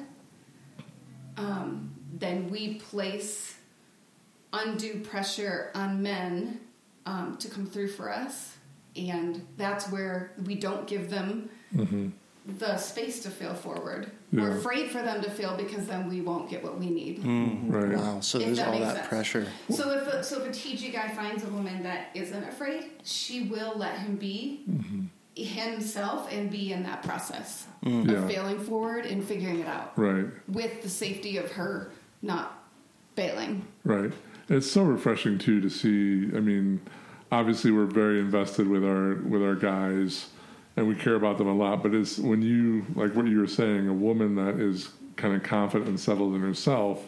um, 1.37 1.91
then 2.13 2.49
we 2.49 2.75
place 2.75 3.55
undue 4.53 4.99
pressure 5.01 5.71
on 5.73 6.01
men 6.01 6.59
um, 7.05 7.37
to 7.37 7.49
come 7.49 7.65
through 7.65 7.89
for 7.89 8.11
us, 8.11 8.55
and 8.95 9.45
that's 9.57 9.89
where 9.91 10.31
we 10.45 10.55
don't 10.55 10.87
give 10.87 11.09
them 11.09 11.49
mm-hmm. 11.75 12.09
the 12.57 12.77
space 12.77 13.21
to 13.21 13.29
fail 13.29 13.53
forward. 13.53 14.11
We're 14.31 14.57
afraid 14.57 14.91
for 14.91 15.01
them 15.01 15.21
to 15.23 15.29
fail 15.29 15.55
because 15.55 15.87
then 15.87 16.09
we 16.09 16.21
won't 16.21 16.49
get 16.49 16.63
what 16.63 16.77
we 16.77 16.89
need. 16.89 17.23
Mm, 17.23 17.25
mm-hmm. 17.25 17.71
Right. 17.71 17.97
Wow. 17.97 18.19
So 18.19 18.39
If 18.39 18.45
there's 18.45 18.57
that 18.57 18.67
all 18.67 18.79
that 18.79 18.95
sense. 18.97 19.07
pressure. 19.07 19.47
So 19.69 19.91
if 19.91 20.07
a, 20.07 20.23
so 20.23 20.43
if 20.43 20.47
a 20.47 20.51
TG 20.51 20.91
guy 20.91 21.09
finds 21.09 21.43
a 21.43 21.47
woman 21.47 21.83
that 21.83 22.09
isn't 22.13 22.43
afraid, 22.43 22.85
she 23.03 23.43
will 23.43 23.73
let 23.77 23.97
him 23.99 24.17
be 24.17 24.63
mm-hmm. 24.69 25.05
himself 25.35 26.31
and 26.31 26.51
be 26.51 26.73
in 26.73 26.83
that 26.83 27.03
process 27.03 27.67
mm. 27.83 28.09
Yeah. 28.09 28.17
of 28.17 28.27
failing 28.27 28.59
forward 28.59 29.05
and 29.05 29.23
figuring 29.23 29.59
it 29.59 29.67
out 29.67 29.97
Right. 29.97 30.25
with 30.47 30.81
the 30.81 30.89
safety 30.89 31.37
of 31.37 31.51
her 31.53 31.91
not 32.21 32.63
failing. 33.15 33.65
Right. 33.83 34.11
It's 34.49 34.69
so 34.69 34.83
refreshing 34.83 35.37
too 35.37 35.61
to 35.61 35.69
see. 35.69 36.35
I 36.35 36.39
mean, 36.39 36.81
obviously 37.35 37.71
we're 37.71 37.85
very 37.85 38.19
invested 38.19 38.67
with 38.67 38.83
our 38.83 39.15
with 39.15 39.43
our 39.43 39.55
guys, 39.55 40.29
and 40.77 40.87
we 40.87 40.95
care 40.95 41.15
about 41.15 41.37
them 41.37 41.47
a 41.47 41.53
lot. 41.53 41.83
But 41.83 41.93
it's 41.93 42.17
when 42.17 42.41
you 42.41 42.85
like 42.95 43.15
what 43.15 43.27
you 43.27 43.39
were 43.39 43.47
saying, 43.47 43.87
a 43.87 43.93
woman 43.93 44.35
that 44.35 44.59
is 44.59 44.89
kind 45.15 45.35
of 45.35 45.43
confident 45.43 45.89
and 45.89 45.99
settled 45.99 46.35
in 46.35 46.41
herself, 46.41 46.99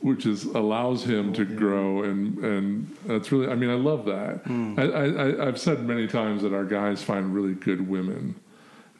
which 0.00 0.26
is 0.26 0.44
allows 0.44 1.04
him 1.04 1.32
to 1.34 1.44
grow, 1.44 2.02
and 2.04 2.38
and 2.38 2.96
that's 3.06 3.30
really. 3.30 3.48
I 3.48 3.54
mean, 3.54 3.70
I 3.70 3.74
love 3.74 4.06
that. 4.06 4.42
I, 4.78 4.82
I, 4.82 5.04
I 5.06 5.48
I've 5.48 5.60
said 5.60 5.84
many 5.84 6.06
times 6.06 6.42
that 6.42 6.54
our 6.54 6.64
guys 6.64 7.02
find 7.02 7.34
really 7.34 7.54
good 7.54 7.88
women. 7.88 8.36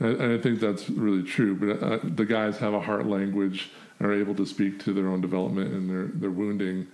And 0.01 0.21
and 0.21 0.33
I 0.33 0.39
think 0.39 0.61
that's 0.61 0.91
really 0.91 1.23
true. 1.23 1.55
But 1.55 1.83
uh, 1.83 1.99
the 2.03 2.25
guys 2.25 2.59
have 2.59 2.75
a 2.75 2.81
heart 2.81 3.07
language 3.07 3.71
and 3.99 4.09
are 4.09 4.13
able 4.13 4.35
to 4.35 4.45
speak 4.45 4.85
to 4.85 4.93
their 4.93 5.09
own 5.09 5.21
development 5.21 5.73
and 5.73 5.89
their, 5.89 6.07
their 6.07 6.31
wounding 6.31 6.89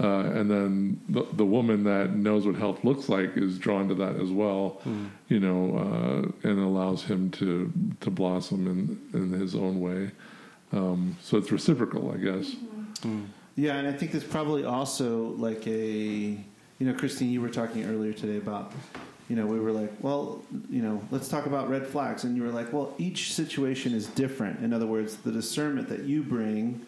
Uh, 0.00 0.20
and 0.34 0.50
then 0.50 1.00
the, 1.08 1.24
the 1.34 1.44
woman 1.44 1.84
that 1.84 2.14
knows 2.14 2.46
what 2.46 2.56
health 2.56 2.82
looks 2.82 3.08
like 3.08 3.36
is 3.36 3.58
drawn 3.58 3.88
to 3.88 3.94
that 3.94 4.16
as 4.16 4.30
well, 4.30 4.80
you 5.28 5.38
know, 5.38 5.76
uh, 5.76 6.48
and 6.48 6.58
allows 6.58 7.04
him 7.04 7.30
to 7.30 7.70
to 8.00 8.10
blossom 8.10 8.66
in 8.66 9.20
in 9.20 9.32
his 9.38 9.54
own 9.54 9.80
way. 9.80 10.10
Um, 10.72 11.16
so 11.20 11.36
it's 11.36 11.52
reciprocal, 11.52 12.10
I 12.10 12.16
guess. 12.16 12.56
Yeah, 13.54 13.76
and 13.76 13.86
I 13.86 13.92
think 13.92 14.12
there's 14.12 14.24
probably 14.24 14.64
also 14.64 15.34
like 15.36 15.66
a, 15.66 15.70
you 16.78 16.86
know, 16.86 16.94
Christine, 16.94 17.30
you 17.30 17.42
were 17.42 17.50
talking 17.50 17.84
earlier 17.84 18.14
today 18.14 18.38
about, 18.38 18.72
you 19.28 19.36
know, 19.36 19.44
we 19.46 19.60
were 19.60 19.72
like, 19.72 19.92
well, 20.00 20.42
you 20.70 20.80
know, 20.80 21.02
let's 21.10 21.28
talk 21.28 21.44
about 21.44 21.68
red 21.68 21.86
flags, 21.86 22.24
and 22.24 22.34
you 22.36 22.42
were 22.42 22.48
like, 22.48 22.72
well, 22.72 22.94
each 22.96 23.34
situation 23.34 23.92
is 23.92 24.06
different. 24.06 24.64
In 24.64 24.72
other 24.72 24.86
words, 24.86 25.16
the 25.16 25.30
discernment 25.30 25.88
that 25.90 26.04
you 26.04 26.22
bring, 26.22 26.84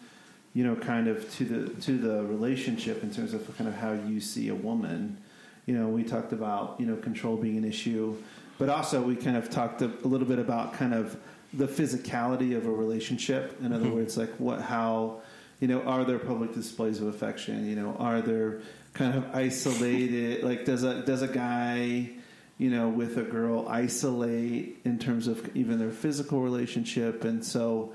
you 0.55 0.63
know, 0.63 0.75
kind 0.75 1.09
of 1.09 1.29
to 1.33 1.43
the 1.43 1.81
to 1.81 1.97
the 1.97 2.23
relationship 2.23 3.03
in 3.03 3.11
terms 3.11 3.33
of 3.33 3.55
kind 3.57 3.67
of 3.67 3.75
how 3.75 3.91
you 3.91 4.21
see 4.21 4.47
a 4.47 4.55
woman. 4.55 5.17
You 5.65 5.77
know, 5.77 5.89
we 5.89 6.03
talked 6.03 6.31
about 6.31 6.79
you 6.79 6.85
know 6.85 6.95
control 6.95 7.35
being 7.35 7.57
an 7.57 7.65
issue, 7.65 8.15
but 8.57 8.69
also 8.69 9.01
we 9.01 9.17
kind 9.17 9.35
of 9.35 9.49
talked 9.49 9.81
a, 9.81 9.91
a 10.03 10.07
little 10.07 10.25
bit 10.25 10.39
about 10.39 10.73
kind 10.73 10.93
of 10.93 11.17
the 11.53 11.67
physicality 11.67 12.55
of 12.55 12.65
a 12.65 12.71
relationship. 12.71 13.59
In 13.61 13.73
other 13.73 13.85
mm-hmm. 13.85 13.95
words, 13.95 14.17
like 14.17 14.31
what 14.37 14.61
how 14.61 15.21
you 15.59 15.67
know 15.67 15.81
are 15.81 16.05
there 16.05 16.19
public 16.19 16.53
displays 16.53 17.01
of 17.01 17.07
affection? 17.07 17.69
You 17.69 17.75
know, 17.75 17.97
are 17.99 18.21
there 18.21 18.61
kind 18.93 19.13
of 19.13 19.35
isolated 19.35 20.41
like 20.49 20.63
does 20.63 20.83
a 20.83 21.01
does 21.01 21.21
a 21.21 21.27
guy 21.27 22.11
you 22.57 22.69
know 22.69 22.87
with 22.87 23.17
a 23.17 23.23
girl 23.23 23.67
isolate 23.67 24.79
in 24.85 24.99
terms 24.99 25.27
of 25.27 25.53
even 25.53 25.79
their 25.79 25.91
physical 25.91 26.39
relationship 26.39 27.25
and 27.25 27.43
so 27.43 27.93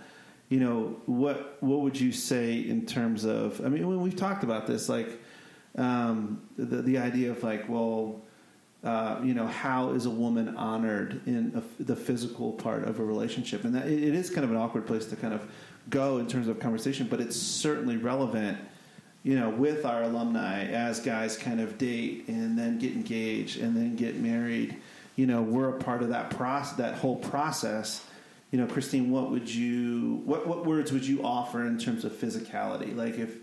you 0.51 0.61
know 0.61 1.01
what 1.07 1.57
what 1.61 1.81
would 1.81 1.99
you 1.99 2.13
say 2.13 2.59
in 2.59 2.85
terms 2.85 3.25
of 3.25 3.65
i 3.65 3.69
mean 3.69 3.89
when 3.89 4.01
we've 4.03 4.17
talked 4.17 4.45
about 4.45 4.67
this 4.67 4.91
like 4.91 5.19
um, 5.79 6.43
the 6.59 6.83
the 6.83 6.99
idea 6.99 7.31
of 7.31 7.43
like 7.43 7.69
well 7.69 8.21
uh, 8.83 9.21
you 9.23 9.35
know 9.35 9.47
how 9.47 9.91
is 9.91 10.07
a 10.07 10.11
woman 10.11 10.57
honored 10.57 11.21
in 11.27 11.53
a, 11.55 11.83
the 11.83 11.95
physical 11.95 12.53
part 12.53 12.85
of 12.85 12.99
a 12.99 13.05
relationship? 13.05 13.65
And 13.65 13.75
that 13.75 13.87
it, 13.87 14.03
it 14.03 14.15
is 14.15 14.31
kind 14.31 14.45
of 14.45 14.51
an 14.51 14.57
awkward 14.57 14.87
place 14.87 15.07
to 15.07 15.17
kind 15.17 15.35
of 15.35 15.47
go 15.89 16.19
in 16.19 16.27
terms 16.27 16.47
of 16.49 16.61
conversation 16.61 17.07
but 17.09 17.21
it's 17.21 17.37
certainly 17.37 17.97
relevant 17.97 18.59
you 19.23 19.35
know 19.35 19.49
with 19.49 19.85
our 19.85 20.03
alumni 20.03 20.67
as 20.67 21.01
guys 21.01 21.37
kind 21.37 21.61
of 21.61 21.79
date 21.79 22.25
and 22.29 22.57
then 22.59 22.79
get 22.79 22.93
engaged 22.93 23.61
and 23.61 23.77
then 23.77 23.97
get 23.97 24.17
married. 24.17 24.77
You 25.17 25.27
know 25.27 25.43
we're 25.43 25.69
a 25.69 25.79
part 25.79 26.03
of 26.03 26.09
that 26.09 26.31
process 26.31 26.77
that 26.79 26.95
whole 26.97 27.17
process 27.17 28.05
you 28.51 28.59
know 28.59 28.67
christine 28.67 29.11
what 29.11 29.31
would 29.31 29.49
you 29.49 30.23
what 30.25 30.47
what 30.47 30.67
words 30.67 30.93
would 30.93 31.07
you 31.07 31.23
offer 31.23 31.67
in 31.67 31.79
terms 31.79 32.05
of 32.05 32.13
physicality? 32.13 32.97
Like 32.97 33.19
if 33.19 33.37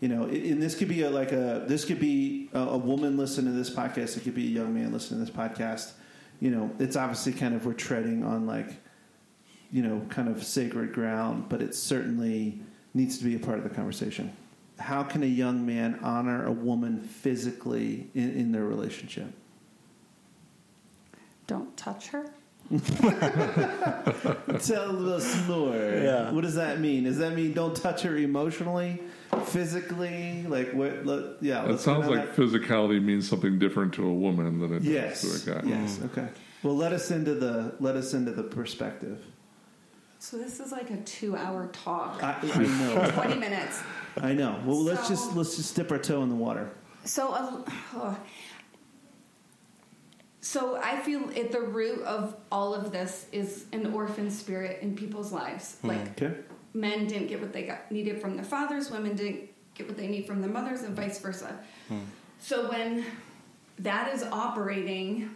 you 0.00 0.08
know 0.08 0.24
and 0.24 0.62
this 0.62 0.74
could 0.74 0.88
be 0.88 1.02
a, 1.02 1.10
like 1.10 1.32
a 1.32 1.64
this 1.66 1.84
could 1.84 2.00
be 2.00 2.50
a, 2.52 2.60
a 2.60 2.78
woman 2.78 3.16
listening 3.16 3.52
to 3.52 3.58
this 3.58 3.70
podcast 3.70 4.16
it 4.16 4.24
could 4.24 4.34
be 4.34 4.46
a 4.46 4.50
young 4.50 4.74
man 4.74 4.92
listening 4.92 5.24
to 5.24 5.30
this 5.30 5.34
podcast. 5.34 5.92
You 6.40 6.50
know 6.50 6.70
it's 6.78 6.96
obviously 6.96 7.32
kind 7.32 7.54
of 7.54 7.66
we're 7.66 7.74
treading 7.74 8.24
on 8.24 8.46
like 8.46 8.68
you 9.70 9.82
know 9.82 10.02
kind 10.08 10.28
of 10.28 10.44
sacred 10.44 10.92
ground 10.92 11.48
but 11.48 11.60
it 11.60 11.74
certainly 11.74 12.60
needs 12.92 13.18
to 13.18 13.24
be 13.24 13.34
a 13.34 13.38
part 13.38 13.58
of 13.58 13.64
the 13.64 13.70
conversation. 13.70 14.34
How 14.78 15.02
can 15.02 15.22
a 15.22 15.26
young 15.26 15.64
man 15.64 15.98
honor 16.02 16.46
a 16.46 16.52
woman 16.52 17.00
physically 17.00 18.08
in, 18.14 18.36
in 18.36 18.52
their 18.52 18.64
relationship? 18.64 19.32
Don't 21.46 21.76
touch 21.76 22.08
her. 22.08 22.30
Tell 24.60 25.12
us 25.12 25.46
more. 25.46 25.76
Yeah. 25.76 26.30
What 26.30 26.42
does 26.42 26.54
that 26.54 26.80
mean? 26.80 27.04
Does 27.04 27.18
that 27.18 27.34
mean 27.34 27.52
don't 27.52 27.76
touch 27.76 28.02
her 28.02 28.16
emotionally, 28.16 29.02
physically? 29.44 30.46
Like 30.48 30.72
what? 30.72 31.04
Let, 31.04 31.42
yeah. 31.42 31.66
It 31.66 31.78
sounds 31.78 32.06
go 32.06 32.14
down 32.14 32.26
like 32.26 32.34
physicality 32.34 33.02
means 33.02 33.28
something 33.28 33.58
different 33.58 33.92
to 33.94 34.06
a 34.06 34.12
woman 34.12 34.60
than 34.60 34.74
it 34.74 34.82
yes. 34.82 35.22
does 35.22 35.44
to 35.44 35.52
a 35.52 35.54
guy. 35.60 35.68
Yes. 35.68 36.00
Okay. 36.04 36.28
Well, 36.62 36.76
let 36.76 36.92
us 36.92 37.10
into 37.10 37.34
the 37.34 37.74
let 37.80 37.96
us 37.96 38.14
into 38.14 38.32
the 38.32 38.44
perspective. 38.44 39.22
So 40.18 40.38
this 40.38 40.58
is 40.58 40.72
like 40.72 40.90
a 40.90 40.96
two-hour 41.02 41.68
talk. 41.74 42.22
I, 42.22 42.38
I 42.54 42.58
know. 42.62 43.10
Twenty 43.14 43.36
minutes. 43.38 43.82
I 44.16 44.32
know. 44.32 44.58
Well, 44.64 44.82
let's 44.82 45.06
just 45.06 45.36
let's 45.36 45.56
just 45.56 45.76
dip 45.76 45.92
our 45.92 45.98
toe 45.98 46.22
in 46.22 46.30
the 46.30 46.34
water. 46.34 46.70
So, 47.04 47.28
uh, 47.34 47.62
oh. 47.94 48.16
So 50.44 50.76
I 50.76 51.00
feel 51.00 51.22
at 51.34 51.52
the 51.52 51.60
root 51.62 52.02
of 52.02 52.36
all 52.52 52.74
of 52.74 52.92
this 52.92 53.26
is 53.32 53.64
an 53.72 53.94
orphan 53.94 54.30
spirit 54.30 54.82
in 54.82 54.94
people's 54.94 55.32
lives. 55.32 55.76
Hmm, 55.80 55.88
like 55.88 56.22
Okay. 56.22 56.34
men 56.74 57.06
didn't 57.06 57.28
get 57.28 57.40
what 57.40 57.54
they 57.54 57.62
got 57.62 57.90
needed 57.90 58.20
from 58.20 58.36
their 58.36 58.44
fathers, 58.44 58.90
women 58.90 59.16
didn't 59.16 59.48
get 59.74 59.88
what 59.88 59.96
they 59.96 60.06
need 60.06 60.26
from 60.26 60.42
their 60.42 60.50
mothers, 60.50 60.82
and 60.82 60.94
vice 60.94 61.18
versa. 61.18 61.58
Hmm. 61.88 62.00
So 62.40 62.68
when 62.68 63.06
that 63.78 64.14
is 64.14 64.22
operating, 64.22 65.30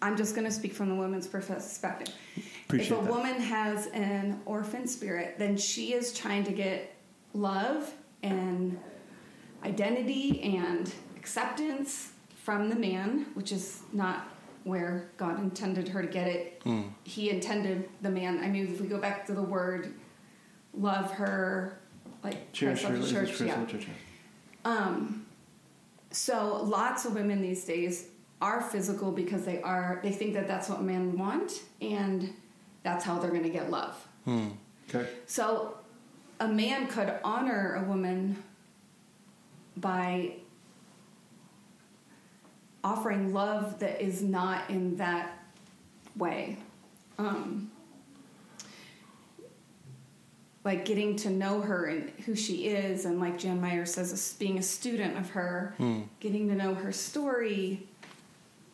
I'm 0.00 0.16
just 0.16 0.36
going 0.36 0.46
to 0.46 0.52
speak 0.52 0.72
from 0.72 0.88
the 0.88 0.94
woman's 0.94 1.26
perspective. 1.26 2.14
Appreciate 2.66 2.92
if 2.92 3.02
a 3.02 3.04
that. 3.04 3.10
woman 3.12 3.40
has 3.40 3.88
an 3.88 4.40
orphan 4.46 4.86
spirit, 4.86 5.38
then 5.38 5.56
she 5.56 5.92
is 5.92 6.12
trying 6.16 6.44
to 6.44 6.52
get 6.52 6.94
love 7.34 7.92
and 8.22 8.78
identity 9.64 10.40
and 10.56 10.92
acceptance 11.16 12.12
from 12.50 12.68
the 12.68 12.74
man, 12.74 13.26
which 13.34 13.52
is 13.52 13.82
not 13.92 14.28
where 14.64 15.08
God 15.16 15.38
intended 15.38 15.86
her 15.86 16.02
to 16.02 16.08
get 16.08 16.26
it. 16.26 16.60
He 17.04 17.30
intended 17.30 17.88
the 18.02 18.10
man. 18.10 18.42
I 18.42 18.48
mean, 18.48 18.66
if 18.66 18.80
we 18.80 18.88
go 18.88 18.98
back 18.98 19.24
to 19.26 19.32
the 19.34 19.42
word 19.42 19.94
love 20.74 21.12
her, 21.12 21.78
like 22.24 22.52
Christ 22.52 22.82
her. 22.82 22.98
the 22.98 23.08
church, 23.08 23.40
yeah. 23.40 23.64
church. 23.66 23.86
Um, 24.64 25.26
so 26.10 26.60
lots 26.64 27.04
of 27.04 27.14
women 27.14 27.40
these 27.40 27.64
days 27.64 28.08
are 28.42 28.60
physical 28.60 29.12
because 29.12 29.44
they 29.44 29.62
are 29.62 30.00
they 30.02 30.10
think 30.10 30.34
that 30.34 30.48
that's 30.48 30.68
what 30.68 30.82
men 30.82 31.16
want 31.16 31.52
and 31.80 32.34
that's 32.82 33.04
how 33.04 33.20
they're 33.20 33.30
going 33.30 33.44
to 33.44 33.48
get 33.48 33.70
love. 33.70 33.94
Okay. 34.88 35.08
So 35.26 35.76
a 36.40 36.48
man 36.48 36.88
could 36.88 37.14
honor 37.22 37.76
a 37.76 37.88
woman 37.88 38.42
by 39.76 40.34
offering 42.82 43.32
love 43.32 43.78
that 43.80 44.00
is 44.00 44.22
not 44.22 44.68
in 44.70 44.96
that 44.96 45.38
way. 46.16 46.56
Um, 47.18 47.70
like 50.64 50.84
getting 50.84 51.16
to 51.16 51.30
know 51.30 51.60
her 51.60 51.86
and 51.86 52.10
who 52.26 52.34
she 52.34 52.66
is, 52.68 53.04
and 53.06 53.18
like 53.18 53.38
Jan 53.38 53.60
Meyer 53.60 53.86
says, 53.86 54.34
being 54.38 54.58
a 54.58 54.62
student 54.62 55.16
of 55.18 55.30
her, 55.30 55.74
getting 56.20 56.48
to 56.48 56.54
know 56.54 56.74
her 56.74 56.92
story. 56.92 57.86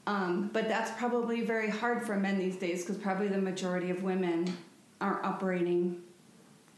Um, 0.09 0.51
but 0.53 0.69
that's 0.69 0.91
probably 0.99 1.41
very 1.43 1.69
hard 1.69 2.05
for 2.07 2.17
men 2.17 2.39
these 2.39 2.57
days 2.57 2.83
because 2.83 2.97
probably 2.97 3.29
the 3.29 3.39
majority 3.39 3.91
of 3.91 4.03
women 4.05 4.57
aren't 5.01 5.25
operating 5.25 6.01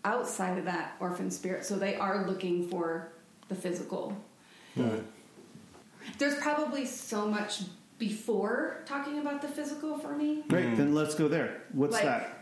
outside 0.05 0.57
of 0.59 0.65
that 0.65 0.97
orphan 1.01 1.31
spirit, 1.31 1.65
so 1.65 1.77
they 1.77 1.97
are 1.97 2.27
looking 2.27 2.69
for 2.69 3.13
the 3.49 3.55
physical. 3.55 4.17
There's 6.19 6.37
probably 6.37 6.87
so 6.87 7.27
much 7.29 7.63
before 7.99 8.83
talking 8.87 9.19
about 9.19 9.43
the 9.43 9.49
physical 9.49 9.99
for 9.99 10.15
me. 10.17 10.43
Great. 10.49 10.77
Then 10.77 10.95
let's 10.95 11.15
go 11.15 11.29
there. 11.29 11.63
What's 11.73 11.95
Like- 11.95 12.05
that? 12.05 12.35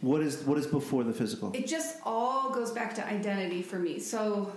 What 0.00 0.20
is 0.20 0.42
what 0.42 0.58
is 0.58 0.66
before 0.66 1.04
the 1.04 1.12
physical? 1.12 1.52
it 1.54 1.66
just 1.68 1.98
all 2.04 2.50
goes 2.50 2.72
back 2.72 2.92
to 2.96 3.06
identity 3.06 3.62
for 3.62 3.78
me 3.78 4.00
so 4.00 4.52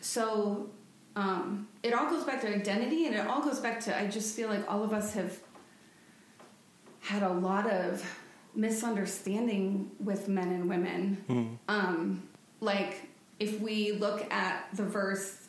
so 0.00 0.68
um, 1.16 1.66
it 1.82 1.94
all 1.94 2.10
goes 2.10 2.24
back 2.24 2.42
to 2.42 2.48
identity 2.54 3.06
and 3.06 3.14
it 3.14 3.26
all 3.26 3.40
goes 3.42 3.58
back 3.58 3.80
to 3.80 3.98
i 3.98 4.06
just 4.06 4.36
feel 4.36 4.50
like 4.50 4.70
all 4.70 4.84
of 4.84 4.92
us 4.92 5.14
have 5.14 5.38
had 7.00 7.22
a 7.22 7.32
lot 7.32 7.70
of 7.70 8.04
misunderstanding 8.54 9.90
with 9.98 10.28
men 10.28 10.48
and 10.48 10.68
women 10.68 11.58
um, 11.68 12.22
like 12.60 13.08
if 13.40 13.60
we 13.60 13.92
look 13.92 14.30
at 14.30 14.68
the 14.74 14.82
verse 14.82 15.45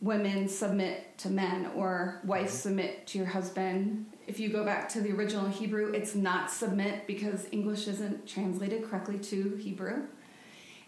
women 0.00 0.48
submit 0.48 1.16
to 1.18 1.30
men 1.30 1.70
or 1.74 2.20
wives 2.24 2.52
mm-hmm. 2.52 2.60
submit 2.60 3.06
to 3.08 3.18
your 3.18 3.26
husband. 3.26 4.06
If 4.26 4.38
you 4.40 4.48
go 4.48 4.64
back 4.64 4.88
to 4.90 5.00
the 5.00 5.12
original 5.12 5.48
Hebrew, 5.48 5.92
it's 5.92 6.14
not 6.14 6.50
submit 6.50 7.06
because 7.06 7.46
English 7.52 7.88
isn't 7.88 8.26
translated 8.26 8.88
correctly 8.88 9.18
to 9.18 9.56
Hebrew. 9.56 10.02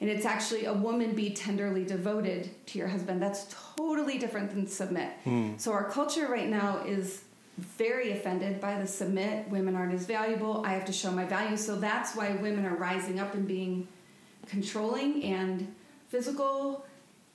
And 0.01 0.09
it's 0.09 0.25
actually 0.25 0.67
a 0.67 0.73
woman 0.73 1.15
be 1.15 1.31
tenderly 1.31 1.85
devoted 1.85 2.51
to 2.67 2.79
your 2.79 2.87
husband. 2.87 3.21
That's 3.21 3.53
totally 3.77 4.19
different 4.19 4.51
than 4.51 4.67
submit. 4.67 5.11
Hmm. 5.25 5.57
So 5.57 5.73
our 5.73 5.91
culture 5.91 6.29
right 6.29 6.49
now 6.49 6.85
is 6.87 7.25
very 7.59 8.13
offended 8.13 8.61
by 8.61 8.79
the 8.79 8.87
submit. 8.87 9.49
Women 9.49 9.75
aren't 9.75 9.95
as 9.95 10.07
valuable. 10.07 10.65
I 10.65 10.71
have 10.71 10.85
to 10.85 10.93
show 10.93 11.11
my 11.11 11.25
value. 11.25 11.57
So 11.57 11.75
that's 11.77 12.15
why 12.15 12.37
women 12.37 12.65
are 12.65 12.77
rising 12.77 13.19
up 13.19 13.35
and 13.35 13.49
being 13.49 13.89
controlling 14.47 15.25
and 15.25 15.75
physical, 16.09 16.85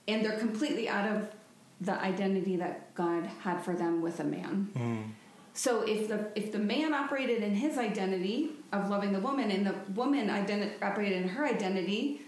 and 0.08 0.24
they're 0.24 0.38
completely 0.38 0.88
out 0.88 1.10
of 1.10 1.28
the 1.84 2.00
identity 2.00 2.56
that 2.56 2.94
God 2.94 3.26
had 3.42 3.62
for 3.62 3.74
them 3.74 4.00
with 4.00 4.20
a 4.20 4.24
man. 4.24 4.68
Hmm. 4.76 5.02
So 5.52 5.82
if 5.82 6.08
the 6.08 6.30
if 6.34 6.50
the 6.50 6.58
man 6.58 6.92
operated 6.94 7.42
in 7.42 7.54
his 7.54 7.78
identity 7.78 8.50
of 8.72 8.90
loving 8.90 9.12
the 9.12 9.20
woman, 9.20 9.50
and 9.50 9.64
the 9.66 9.74
woman 9.94 10.28
identi- 10.28 10.82
operated 10.82 11.22
in 11.22 11.28
her 11.28 11.44
identity 11.46 12.22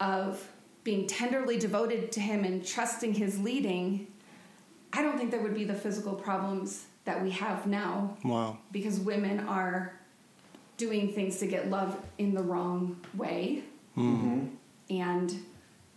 of 0.00 0.48
being 0.84 1.06
tenderly 1.06 1.58
devoted 1.58 2.10
to 2.12 2.20
him 2.20 2.44
and 2.44 2.64
trusting 2.66 3.14
his 3.14 3.38
leading, 3.40 4.06
I 4.92 5.02
don't 5.02 5.16
think 5.18 5.30
there 5.30 5.40
would 5.42 5.54
be 5.54 5.64
the 5.64 5.74
physical 5.74 6.14
problems 6.14 6.86
that 7.04 7.22
we 7.22 7.30
have 7.30 7.66
now 7.66 8.16
Wow. 8.24 8.58
because 8.72 8.98
women 9.00 9.40
are 9.40 9.98
doing 10.76 11.12
things 11.12 11.38
to 11.38 11.46
get 11.46 11.68
love 11.70 11.96
in 12.18 12.34
the 12.34 12.42
wrong 12.42 12.96
way. 13.14 13.62
Hmm. 13.94 14.14
Mm-hmm. 14.14 14.46
And 14.96 15.44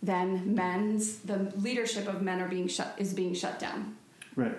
then 0.06 0.54
men's 0.54 1.18
the 1.18 1.52
leadership 1.56 2.06
of 2.06 2.22
men 2.22 2.40
are 2.40 2.48
being 2.48 2.68
shut 2.68 2.94
is 2.98 3.12
being 3.14 3.34
shut 3.34 3.58
down, 3.58 3.96
Right. 4.34 4.56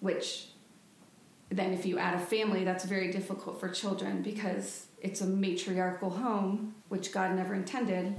which 0.00 0.46
then 1.50 1.72
if 1.72 1.86
you 1.86 1.98
add 1.98 2.14
a 2.14 2.18
family 2.18 2.64
that's 2.64 2.84
very 2.84 3.10
difficult 3.10 3.58
for 3.58 3.68
children 3.68 4.22
because 4.22 4.86
it's 5.00 5.20
a 5.20 5.26
matriarchal 5.26 6.10
home 6.10 6.74
which 6.88 7.12
God 7.12 7.34
never 7.34 7.54
intended 7.54 8.14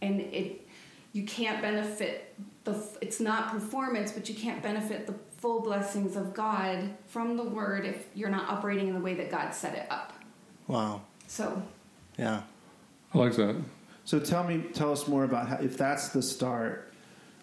and 0.00 0.20
it 0.20 0.66
you 1.12 1.24
can't 1.24 1.60
benefit 1.62 2.34
the 2.64 2.82
it's 3.00 3.20
not 3.20 3.50
performance 3.50 4.12
but 4.12 4.28
you 4.28 4.34
can't 4.34 4.62
benefit 4.62 5.06
the 5.06 5.14
full 5.38 5.60
blessings 5.60 6.16
of 6.16 6.32
God 6.32 6.90
from 7.06 7.36
the 7.36 7.44
word 7.44 7.84
if 7.84 8.06
you're 8.14 8.30
not 8.30 8.48
operating 8.48 8.88
in 8.88 8.94
the 8.94 9.00
way 9.00 9.14
that 9.14 9.30
God 9.30 9.54
set 9.54 9.74
it 9.76 9.86
up. 9.90 10.12
Wow. 10.66 11.02
So 11.26 11.62
Yeah. 12.18 12.42
I 13.14 13.18
like 13.18 13.34
that. 13.36 13.56
So 14.06 14.20
tell 14.20 14.44
me, 14.44 14.62
tell 14.72 14.92
us 14.92 15.08
more 15.08 15.24
about 15.24 15.48
how, 15.48 15.56
if 15.56 15.76
that's 15.76 16.10
the 16.10 16.22
start, 16.22 16.92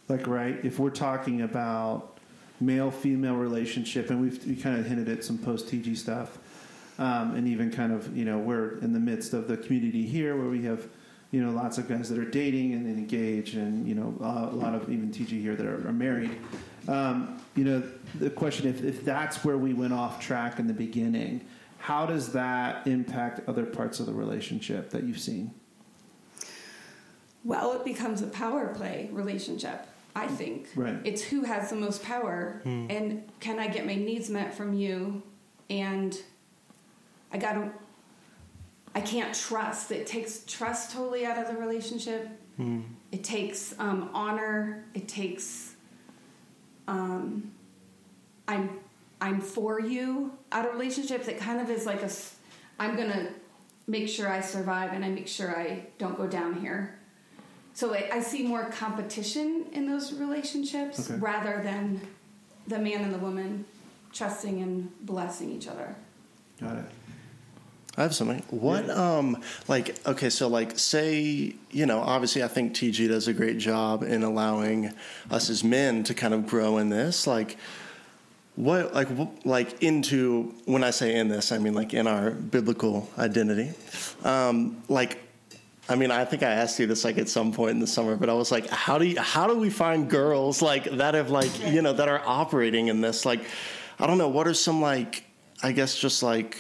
like 0.08 0.28
right, 0.28 0.64
if 0.64 0.80
we're 0.80 0.92
talking 0.92 1.42
about 1.42 2.18
male 2.62 2.90
female 2.90 3.36
relationship, 3.36 4.10
and 4.10 4.22
we've 4.22 4.44
we 4.48 4.56
kind 4.56 4.80
of 4.80 4.86
hinted 4.86 5.10
at 5.10 5.26
some 5.26 5.38
post 5.38 5.68
TG 5.68 5.98
stuff, 5.98 6.38
um, 7.00 7.36
and 7.36 7.50
even 7.50 7.70
kind 7.70 7.92
of 7.92 8.16
you 8.16 8.24
know 8.24 8.40
we're 8.40 8.80
in 8.80 8.94
the 8.94 9.00
midst 9.00 9.34
of 9.34 9.50
the 9.50 9.58
community 9.58 10.06
here 10.06 10.38
where 10.38 10.48
we 10.48 10.64
have 10.64 10.88
you 11.32 11.44
know 11.44 11.52
lots 11.52 11.78
of 11.78 11.90
guys 11.90 12.08
that 12.08 12.18
are 12.18 12.30
dating 12.30 12.72
and 12.72 12.88
engaged, 12.88 13.58
and 13.58 13.86
you 13.86 13.94
know 13.94 14.16
a 14.22 14.56
lot 14.56 14.74
of 14.74 14.90
even 14.90 15.12
TG 15.12 15.42
here 15.42 15.58
that 15.58 15.66
are, 15.66 15.86
are 15.86 15.94
married. 15.94 16.32
Um, 16.88 17.42
you 17.58 17.66
know 17.66 17.84
the 18.20 18.30
question 18.30 18.70
if 18.70 18.86
if 18.86 19.04
that's 19.04 19.44
where 19.44 19.58
we 19.58 19.74
went 19.74 19.92
off 19.92 20.22
track 20.22 20.60
in 20.60 20.68
the 20.68 20.74
beginning. 20.74 21.46
How 21.80 22.06
does 22.06 22.32
that 22.32 22.88
impact 22.88 23.42
other 23.50 23.66
parts 23.66 24.00
of 24.00 24.06
the 24.06 24.14
relationship 24.14 24.92
that 24.92 25.04
you've 25.04 25.20
seen? 25.20 25.54
Well, 27.44 27.74
it 27.74 27.84
becomes 27.84 28.22
a 28.22 28.28
power 28.28 28.68
play 28.74 29.10
relationship, 29.12 29.86
I 30.16 30.28
think. 30.28 30.70
Right. 30.76 30.98
It's 31.04 31.22
who 31.22 31.44
has 31.44 31.70
the 31.70 31.76
most 31.76 32.04
power 32.04 32.62
and 32.66 33.30
can 33.40 33.60
I 33.60 33.68
get 33.68 33.86
my 33.86 33.96
needs 33.96 34.30
met 34.30 34.54
from 34.54 34.74
you 34.74 35.22
and 35.70 36.18
I 37.32 37.38
got 37.38 37.54
to 37.54 37.72
I 38.96 39.02
can't 39.02 39.34
trust. 39.34 39.92
It 39.92 40.06
takes 40.06 40.44
trust 40.46 40.92
totally 40.92 41.26
out 41.26 41.38
of 41.38 41.48
the 41.48 41.60
relationship. 41.60 42.30
It 43.12 43.24
takes 43.24 43.74
um, 43.80 44.12
honor. 44.14 44.86
It 44.94 45.08
takes 45.08 45.74
um, 46.88 47.52
I'm 48.48 48.80
I'm 49.22 49.40
for 49.42 49.80
you 49.80 50.34
out 50.52 50.66
of 50.66 50.74
relationships. 50.74 51.28
It 51.28 51.40
kind 51.40 51.62
of 51.62 51.70
is 51.70 51.86
like 51.86 52.04
a, 52.04 52.10
I'm 52.78 52.96
gonna 52.96 53.30
make 53.88 54.10
sure 54.10 54.30
I 54.30 54.42
survive 54.42 54.94
and 54.94 55.04
I 55.04 55.10
make 55.10 55.28
sure 55.28 55.58
I 55.58 55.88
don't 55.98 56.18
go 56.18 56.28
down 56.28 56.60
here. 56.60 57.00
So 57.74 57.94
I, 57.94 58.10
I 58.14 58.20
see 58.22 58.44
more 58.44 58.66
competition 58.66 59.66
in 59.74 59.88
those 59.88 60.14
relationships 60.14 61.10
Okay. 61.10 61.20
rather 61.20 61.62
than 61.64 62.02
the 62.68 62.78
man 62.80 63.02
and 63.02 63.14
the 63.14 63.18
woman 63.18 63.66
trusting 64.14 64.62
and 64.62 64.92
blessing 65.06 65.50
each 65.52 65.68
other. 65.68 65.96
Got 66.62 66.78
it. 66.78 66.86
I 67.98 68.02
have 68.04 68.16
something. 68.16 68.42
What, 68.50 68.90
um, 68.90 69.38
like, 69.68 69.96
okay, 70.08 70.30
so 70.32 70.48
like, 70.48 70.80
say, 70.80 71.54
you 71.72 71.86
know, 71.86 72.00
obviously, 72.00 72.44
I 72.44 72.48
think 72.48 72.74
TG 72.74 73.08
does 73.08 73.28
a 73.28 73.34
great 73.34 73.60
job 73.60 74.02
in 74.04 74.24
allowing 74.24 74.92
us 75.30 75.50
as 75.50 75.64
men 75.64 76.04
to 76.06 76.14
kind 76.16 76.34
of 76.34 76.48
grow 76.48 76.78
in 76.78 76.90
this. 76.90 77.28
Like, 77.28 77.58
what, 78.56 78.94
like, 78.96 79.16
wh- 79.16 79.46
like 79.46 79.82
into 79.84 80.54
when 80.66 80.84
I 80.84 80.90
say 80.92 81.16
in 81.16 81.28
this, 81.28 81.52
I 81.52 81.58
mean 81.60 81.74
like 81.76 81.94
in 81.94 82.08
our 82.08 82.32
biblical 82.32 83.10
identity. 83.18 83.72
Um, 84.24 84.82
like, 84.90 85.20
I 85.90 85.96
mean, 85.96 86.12
I 86.12 86.24
think 86.24 86.44
I 86.44 86.52
asked 86.52 86.80
you 86.80 86.88
this 86.88 87.04
like 87.04 87.18
at 87.18 87.28
some 87.28 87.52
point 87.52 87.72
in 87.72 87.80
the 87.80 87.88
summer, 87.88 88.16
but 88.16 88.30
I 88.30 88.34
was 88.34 88.52
like, 88.52 88.70
how 88.70 88.98
do 88.98 89.06
you, 89.06 89.20
how 89.20 89.48
do 89.48 89.58
we 89.58 89.70
find 89.70 90.10
girls 90.10 90.62
like 90.62 90.86
that 90.86 91.14
have 91.14 91.30
like 91.30 91.52
you 91.68 91.82
know 91.82 91.94
that 91.94 92.08
are 92.08 92.22
operating 92.26 92.88
in 92.88 93.02
this? 93.02 93.26
Like, 93.26 93.42
I 94.00 94.08
don't 94.08 94.18
know. 94.18 94.30
What 94.30 94.48
are 94.48 94.54
some 94.54 94.82
like, 94.82 95.26
I 95.62 95.74
guess 95.74 95.98
just 95.98 96.24
like 96.24 96.58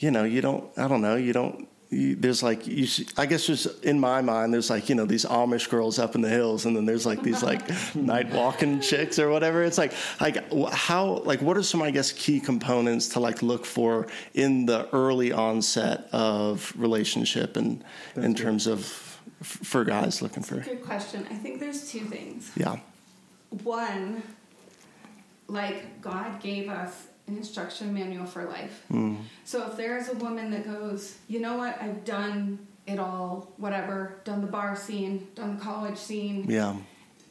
you 0.00 0.10
know, 0.10 0.24
you 0.24 0.40
don't, 0.40 0.66
I 0.78 0.88
don't 0.88 1.02
know, 1.02 1.16
you 1.16 1.32
don't, 1.32 1.68
there's 1.92 2.40
like, 2.42 2.68
you, 2.68 2.86
see- 2.86 3.08
I 3.16 3.26
guess 3.26 3.46
just 3.46 3.84
in 3.84 3.98
my 3.98 4.20
mind, 4.22 4.54
there's 4.54 4.70
like, 4.70 4.88
you 4.88 4.94
know, 4.94 5.06
these 5.06 5.24
Amish 5.24 5.68
girls 5.68 5.98
up 5.98 6.14
in 6.14 6.20
the 6.20 6.28
hills, 6.28 6.64
and 6.64 6.76
then 6.76 6.86
there's 6.86 7.04
like 7.04 7.22
these 7.22 7.42
like 7.42 7.62
night 7.96 8.30
walking 8.32 8.80
chicks 8.80 9.18
or 9.18 9.28
whatever. 9.28 9.64
It's 9.64 9.76
like, 9.78 9.92
like 10.20 10.38
how, 10.72 11.18
like, 11.24 11.42
what 11.42 11.56
are 11.56 11.62
some, 11.64 11.82
I 11.82 11.90
guess, 11.90 12.12
key 12.12 12.38
components 12.38 13.08
to 13.10 13.20
like 13.20 13.42
look 13.42 13.66
for 13.66 14.06
in 14.34 14.66
the 14.66 14.88
early 14.94 15.32
onset 15.32 16.08
of 16.12 16.72
relationship 16.76 17.56
and 17.56 17.82
in 18.14 18.34
terms 18.36 18.68
of 18.68 18.80
f- 19.40 19.58
for 19.64 19.84
guys 19.84 20.22
looking 20.22 20.44
for, 20.44 20.60
Good 20.60 20.84
question. 20.84 21.26
I 21.28 21.34
think 21.34 21.58
there's 21.58 21.90
two 21.90 22.00
things. 22.04 22.52
yeah, 22.56 22.76
One, 23.64 24.22
like 25.48 26.00
God 26.00 26.40
gave 26.40 26.68
us 26.68 27.08
an 27.30 27.36
instruction 27.36 27.94
manual 27.94 28.26
for 28.26 28.44
life. 28.44 28.84
Hmm. 28.88 29.16
So 29.44 29.66
if 29.66 29.76
there 29.76 29.96
is 29.96 30.08
a 30.08 30.14
woman 30.14 30.50
that 30.50 30.64
goes, 30.64 31.18
you 31.28 31.40
know 31.40 31.56
what, 31.56 31.80
I've 31.80 32.04
done 32.04 32.66
it 32.86 32.98
all, 32.98 33.52
whatever, 33.56 34.20
done 34.24 34.40
the 34.40 34.46
bar 34.46 34.74
scene, 34.76 35.28
done 35.34 35.56
the 35.56 35.62
college 35.62 35.96
scene, 35.96 36.46
yeah, 36.48 36.76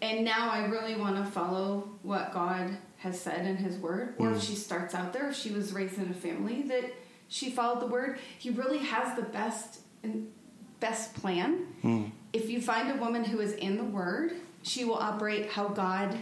and 0.01 0.23
now 0.23 0.49
I 0.49 0.65
really 0.65 0.95
want 0.95 1.17
to 1.17 1.29
follow 1.29 1.89
what 2.03 2.33
God 2.33 2.77
has 2.99 3.19
said 3.19 3.45
in 3.45 3.57
His 3.57 3.77
Word. 3.77 4.15
Or 4.17 4.29
if 4.31 4.35
hmm. 4.35 4.39
she 4.39 4.55
starts 4.55 4.95
out 4.95 5.13
there, 5.13 5.29
if 5.29 5.35
she 5.35 5.51
was 5.51 5.73
raised 5.73 5.97
in 5.97 6.09
a 6.09 6.13
family 6.13 6.61
that 6.63 6.93
she 7.27 7.51
followed 7.51 7.81
the 7.81 7.87
Word, 7.87 8.19
He 8.37 8.49
really 8.49 8.79
has 8.79 9.15
the 9.15 9.23
best 9.23 9.81
and 10.03 10.31
best 10.79 11.13
plan. 11.15 11.67
Hmm. 11.81 12.05
If 12.31 12.49
you 12.49 12.61
find 12.61 12.91
a 12.91 13.01
woman 13.01 13.25
who 13.25 13.39
is 13.39 13.53
in 13.53 13.77
the 13.77 13.83
Word, 13.83 14.33
she 14.63 14.85
will 14.85 14.95
operate 14.95 15.49
how 15.51 15.67
God 15.67 16.17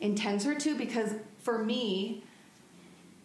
intends 0.00 0.44
her 0.44 0.54
to. 0.54 0.76
Because 0.76 1.14
for 1.38 1.62
me, 1.62 2.24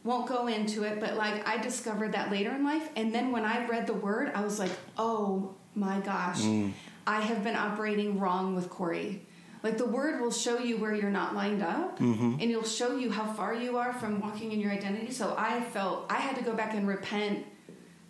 won't 0.04 0.28
go 0.28 0.48
into 0.48 0.84
it, 0.84 1.00
but 1.00 1.16
like 1.16 1.48
I 1.48 1.58
discovered 1.58 2.14
that 2.14 2.32
later 2.32 2.52
in 2.52 2.64
life. 2.64 2.88
And 2.96 3.14
then 3.14 3.32
when 3.32 3.46
I 3.46 3.66
read 3.68 3.88
the 3.88 3.94
word, 3.94 4.32
I 4.36 4.44
was 4.44 4.60
like, 4.60 4.72
oh 4.98 5.56
my 5.76 6.00
gosh, 6.02 6.42
mm. 6.42 6.72
I 7.08 7.22
have 7.22 7.44
been 7.44 7.56
operating 7.56 8.20
wrong 8.20 8.56
with 8.56 8.70
Corey. 8.70 9.26
Like 9.64 9.78
the 9.78 9.86
word 9.86 10.20
will 10.20 10.32
show 10.32 10.60
you 10.60 10.78
where 10.78 10.94
you're 10.94 11.10
not 11.10 11.36
lined 11.36 11.64
up 11.64 11.98
mm-hmm. 11.98 12.34
and 12.34 12.42
it'll 12.42 12.64
show 12.64 12.98
you 12.98 13.10
how 13.10 13.32
far 13.32 13.54
you 13.54 13.78
are 13.78 13.94
from 13.94 14.20
walking 14.20 14.52
in 14.52 14.60
your 14.60 14.72
identity. 14.72 15.12
So 15.12 15.34
I 15.38 15.62
felt 15.62 16.06
I 16.10 16.18
had 16.18 16.36
to 16.36 16.44
go 16.44 16.54
back 16.54 16.74
and 16.74 16.86
repent. 16.86 17.46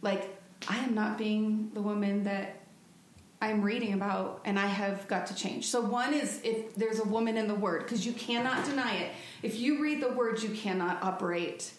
Like, 0.01 0.35
I 0.67 0.79
am 0.79 0.95
not 0.95 1.19
being 1.19 1.69
the 1.75 1.81
woman 1.81 2.23
that 2.23 2.63
I'm 3.39 3.61
reading 3.61 3.93
about 3.93 4.41
and 4.45 4.57
I 4.57 4.65
have 4.65 5.07
got 5.07 5.27
to 5.27 5.35
change. 5.35 5.67
So 5.67 5.81
one 5.81 6.13
is 6.13 6.41
if 6.43 6.73
there's 6.75 6.99
a 6.99 7.07
woman 7.07 7.37
in 7.37 7.47
the 7.47 7.55
word 7.55 7.83
because 7.83 8.03
you 8.03 8.13
cannot 8.13 8.65
deny 8.65 8.95
it. 8.95 9.11
If 9.43 9.59
you 9.59 9.79
read 9.79 10.01
the 10.01 10.09
word, 10.09 10.41
you 10.41 10.49
cannot 10.49 11.03
operate 11.03 11.71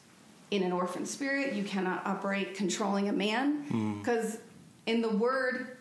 in 0.50 0.62
an 0.62 0.72
orphan 0.72 1.07
spirit, 1.07 1.54
you 1.54 1.64
cannot 1.64 2.07
operate 2.07 2.54
controlling 2.54 3.09
a 3.09 3.12
man 3.12 3.62
hmm. 3.64 3.98
because 3.98 4.38
in 4.87 5.02
the 5.02 5.11
word 5.11 5.76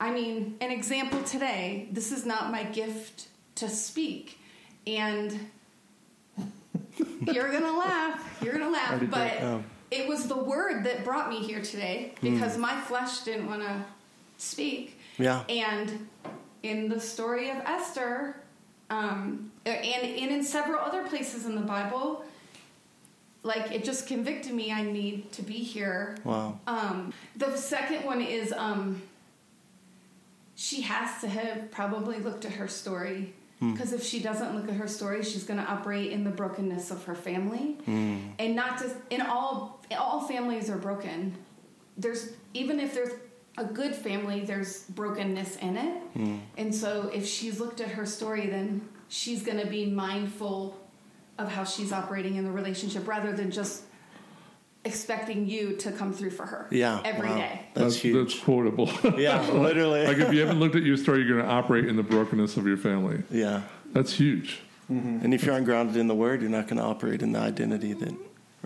I 0.00 0.10
mean, 0.10 0.56
an 0.60 0.72
example 0.72 1.22
today, 1.22 1.86
this 1.92 2.10
is 2.10 2.26
not 2.26 2.50
my 2.50 2.64
gift 2.64 3.28
to 3.54 3.68
speak 3.68 4.40
and 4.84 5.48
you're 7.20 7.48
going 7.50 7.62
to 7.62 7.78
laugh. 7.78 8.38
You're 8.42 8.54
going 8.54 8.64
to 8.64 8.70
laugh, 8.70 9.00
but 9.10 9.32
did. 9.32 9.42
Oh. 9.42 9.54
Um. 9.54 9.64
it 9.92 10.08
was 10.08 10.26
the 10.26 10.36
word 10.36 10.84
that 10.84 11.04
brought 11.04 11.30
me 11.30 11.38
here 11.38 11.62
today 11.62 12.14
because 12.20 12.56
hmm. 12.56 12.62
my 12.62 12.80
flesh 12.80 13.20
didn't 13.20 13.46
want 13.46 13.62
to 13.62 13.84
speak. 14.38 14.98
yeah, 15.18 15.44
And 15.48 16.08
in 16.64 16.88
the 16.88 16.98
story 16.98 17.50
of 17.50 17.58
Esther, 17.58 18.42
um, 18.90 19.52
and, 19.64 19.84
and 19.84 20.30
in 20.32 20.42
several 20.42 20.80
other 20.80 21.06
places 21.06 21.46
in 21.46 21.54
the 21.54 21.60
Bible, 21.60 22.24
like 23.42 23.72
it 23.72 23.84
just 23.84 24.06
convicted 24.06 24.52
me 24.52 24.70
I 24.72 24.82
need 24.82 25.32
to 25.32 25.42
be 25.42 25.54
here. 25.54 26.16
wow, 26.24 26.58
Um, 26.66 27.12
the 27.36 27.56
second 27.56 28.04
one 28.04 28.20
is 28.20 28.52
um, 28.52 29.02
she 30.54 30.82
has 30.82 31.20
to 31.22 31.28
have 31.28 31.70
probably 31.70 32.18
looked 32.18 32.44
at 32.44 32.52
her 32.52 32.68
story. 32.68 33.34
Because 33.60 33.92
if 33.92 34.02
she 34.02 34.18
doesn't 34.18 34.56
look 34.56 34.68
at 34.68 34.74
her 34.74 34.88
story, 34.88 35.22
she's 35.22 35.44
going 35.44 35.60
to 35.60 35.64
operate 35.70 36.10
in 36.10 36.24
the 36.24 36.30
brokenness 36.32 36.90
of 36.90 37.04
her 37.04 37.14
family, 37.14 37.76
and 37.86 38.56
not 38.56 38.76
just 38.80 38.96
in 39.10 39.20
all 39.20 39.80
all 39.96 40.20
families 40.26 40.68
are 40.68 40.78
broken. 40.78 41.32
There's 41.96 42.30
even 42.54 42.80
if 42.80 42.92
there's 42.92 43.12
a 43.56 43.64
good 43.64 43.94
family, 43.94 44.40
there's 44.40 44.82
brokenness 44.86 45.58
in 45.58 45.76
it, 45.76 46.02
and 46.56 46.74
so 46.74 47.08
if 47.14 47.24
she's 47.24 47.60
looked 47.60 47.80
at 47.80 47.90
her 47.90 48.04
story, 48.04 48.48
then 48.48 48.80
she's 49.08 49.44
going 49.44 49.60
to 49.60 49.66
be 49.68 49.86
mindful 49.86 50.76
of 51.38 51.50
how 51.50 51.64
she's 51.64 51.92
operating 51.92 52.36
in 52.36 52.44
the 52.44 52.52
relationship 52.52 53.06
rather 53.06 53.32
than 53.32 53.50
just 53.50 53.84
expecting 54.84 55.48
you 55.48 55.76
to 55.76 55.92
come 55.92 56.12
through 56.12 56.30
for 56.30 56.44
her. 56.44 56.68
Yeah, 56.70 57.00
every 57.04 57.28
wow. 57.28 57.36
day. 57.36 57.60
That's, 57.74 57.96
huge. 57.96 58.34
That's 58.34 58.44
quotable. 58.44 58.90
yeah, 59.16 59.48
literally. 59.52 60.06
like 60.06 60.18
if 60.18 60.32
you 60.32 60.40
haven't 60.40 60.60
looked 60.60 60.74
at 60.74 60.82
your 60.82 60.96
story, 60.96 61.22
you're 61.22 61.36
going 61.36 61.48
to 61.48 61.52
operate 61.52 61.86
in 61.86 61.96
the 61.96 62.02
brokenness 62.02 62.56
of 62.56 62.66
your 62.66 62.76
family. 62.76 63.22
yeah. 63.30 63.62
That's 63.92 64.14
huge. 64.14 64.60
And 64.88 65.32
if 65.32 65.44
you 65.44 65.52
aren't 65.52 65.64
grounded 65.64 65.96
in 65.96 66.06
the 66.06 66.14
Word, 66.14 66.42
you're 66.42 66.50
not 66.50 66.66
going 66.66 66.76
to 66.76 66.82
operate 66.82 67.22
in 67.22 67.32
the 67.32 67.38
identity 67.38 67.94
that 67.94 68.12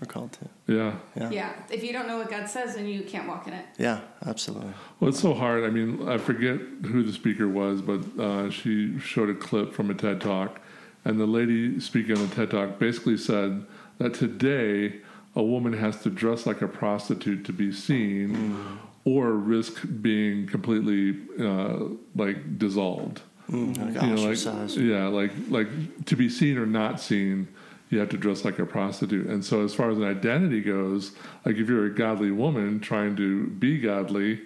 we're 0.00 0.06
called 0.06 0.32
to. 0.32 0.48
Yeah. 0.72 0.94
Yeah. 1.16 1.30
Yeah. 1.30 1.52
If 1.70 1.84
you 1.84 1.92
don't 1.92 2.06
know 2.06 2.18
what 2.18 2.30
God 2.30 2.48
says, 2.48 2.74
then 2.74 2.86
you 2.86 3.02
can't 3.02 3.28
walk 3.28 3.46
in 3.46 3.52
it. 3.52 3.64
Yeah, 3.78 4.00
absolutely. 4.24 4.72
Well, 4.98 5.10
it's 5.10 5.20
so 5.20 5.34
hard. 5.34 5.64
I 5.64 5.70
mean, 5.70 6.08
I 6.08 6.18
forget 6.18 6.58
who 6.86 7.02
the 7.02 7.12
speaker 7.12 7.48
was, 7.48 7.80
but 7.80 8.00
uh, 8.18 8.50
she 8.50 8.98
showed 8.98 9.30
a 9.30 9.34
clip 9.34 9.72
from 9.72 9.90
a 9.90 9.94
TED 9.94 10.20
Talk, 10.20 10.60
and 11.06 11.20
the 11.20 11.26
lady 11.26 11.78
speaking 11.80 12.16
on 12.18 12.28
the 12.28 12.34
TED 12.34 12.50
Talk 12.50 12.78
basically 12.78 13.16
said 13.16 13.64
that 13.98 14.12
today 14.14 15.00
a 15.36 15.42
woman 15.42 15.72
has 15.72 16.02
to 16.02 16.10
dress 16.10 16.46
like 16.46 16.62
a 16.62 16.68
prostitute 16.68 17.44
to 17.44 17.52
be 17.52 17.70
seen, 17.70 18.78
or 19.04 19.32
risk 19.32 19.82
being 20.02 20.46
completely 20.46 21.16
uh, 21.38 21.94
like 22.14 22.58
dissolved. 22.58 23.20
Mm, 23.50 23.78
like 23.78 24.02
You 24.02 24.08
know, 24.08 24.22
like 24.22 24.32
ostracized. 24.32 24.76
yeah, 24.78 25.06
like 25.06 25.30
like 25.48 25.68
to 26.06 26.16
be 26.16 26.28
seen 26.28 26.58
or 26.58 26.66
not 26.66 27.00
seen, 27.00 27.46
you 27.90 27.98
have 28.00 28.08
to 28.08 28.16
dress 28.16 28.44
like 28.44 28.58
a 28.58 28.66
prostitute. 28.66 29.26
And 29.28 29.44
so, 29.44 29.62
as 29.62 29.74
far 29.74 29.90
as 29.90 29.98
an 29.98 30.04
identity 30.04 30.60
goes, 30.60 31.12
like 31.44 31.56
if 31.56 31.68
you're 31.68 31.86
a 31.86 31.94
godly 31.94 32.32
woman 32.32 32.80
trying 32.80 33.14
to 33.16 33.46
be 33.46 33.78
godly 33.78 34.40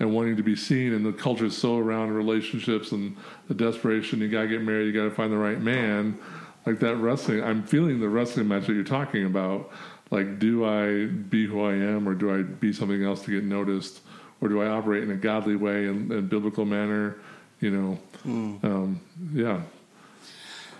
and 0.00 0.14
wanting 0.14 0.36
to 0.36 0.42
be 0.42 0.56
seen, 0.56 0.94
and 0.94 1.04
the 1.04 1.12
culture 1.12 1.44
is 1.44 1.56
so 1.56 1.76
around 1.78 2.10
relationships 2.10 2.90
and 2.92 3.16
the 3.48 3.54
desperation, 3.54 4.20
you 4.20 4.28
gotta 4.28 4.48
get 4.48 4.62
married, 4.62 4.86
you 4.86 4.92
gotta 4.92 5.14
find 5.14 5.30
the 5.30 5.36
right 5.36 5.60
man. 5.60 6.18
Like 6.66 6.80
that 6.80 6.96
wrestling, 6.96 7.44
I'm 7.44 7.62
feeling 7.62 8.00
the 8.00 8.08
wrestling 8.08 8.48
match 8.48 8.66
that 8.66 8.72
you're 8.72 8.82
talking 8.82 9.26
about. 9.26 9.70
Like, 10.10 10.38
do 10.38 10.64
I 10.64 11.06
be 11.06 11.46
who 11.46 11.62
I 11.62 11.74
am, 11.74 12.08
or 12.08 12.14
do 12.14 12.34
I 12.34 12.42
be 12.42 12.72
something 12.72 13.04
else 13.04 13.22
to 13.26 13.30
get 13.30 13.44
noticed, 13.44 14.00
or 14.40 14.48
do 14.48 14.60
I 14.60 14.68
operate 14.68 15.04
in 15.04 15.10
a 15.10 15.16
godly 15.16 15.54
way 15.54 15.86
and, 15.86 16.10
and 16.10 16.28
biblical 16.28 16.64
manner? 16.64 17.16
You 17.60 17.70
know, 17.70 17.98
hmm. 18.22 18.56
um, 18.62 19.00
yeah, 19.34 19.60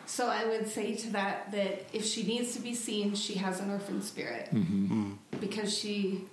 So 0.06 0.28
I 0.28 0.46
would 0.46 0.66
say 0.66 0.94
to 0.94 1.11
that 1.11 1.52
that 1.52 1.87
if 1.92 2.06
she 2.06 2.22
needs 2.22 2.54
to 2.54 2.61
be 2.61 2.74
seen, 2.74 3.14
she 3.14 3.35
has 3.35 3.61
an 3.61 3.70
orphan 3.70 4.00
spirit 4.00 4.48
mm-hmm. 4.50 4.87
hmm. 4.87 5.12
because 5.40 5.76
she 5.76 6.24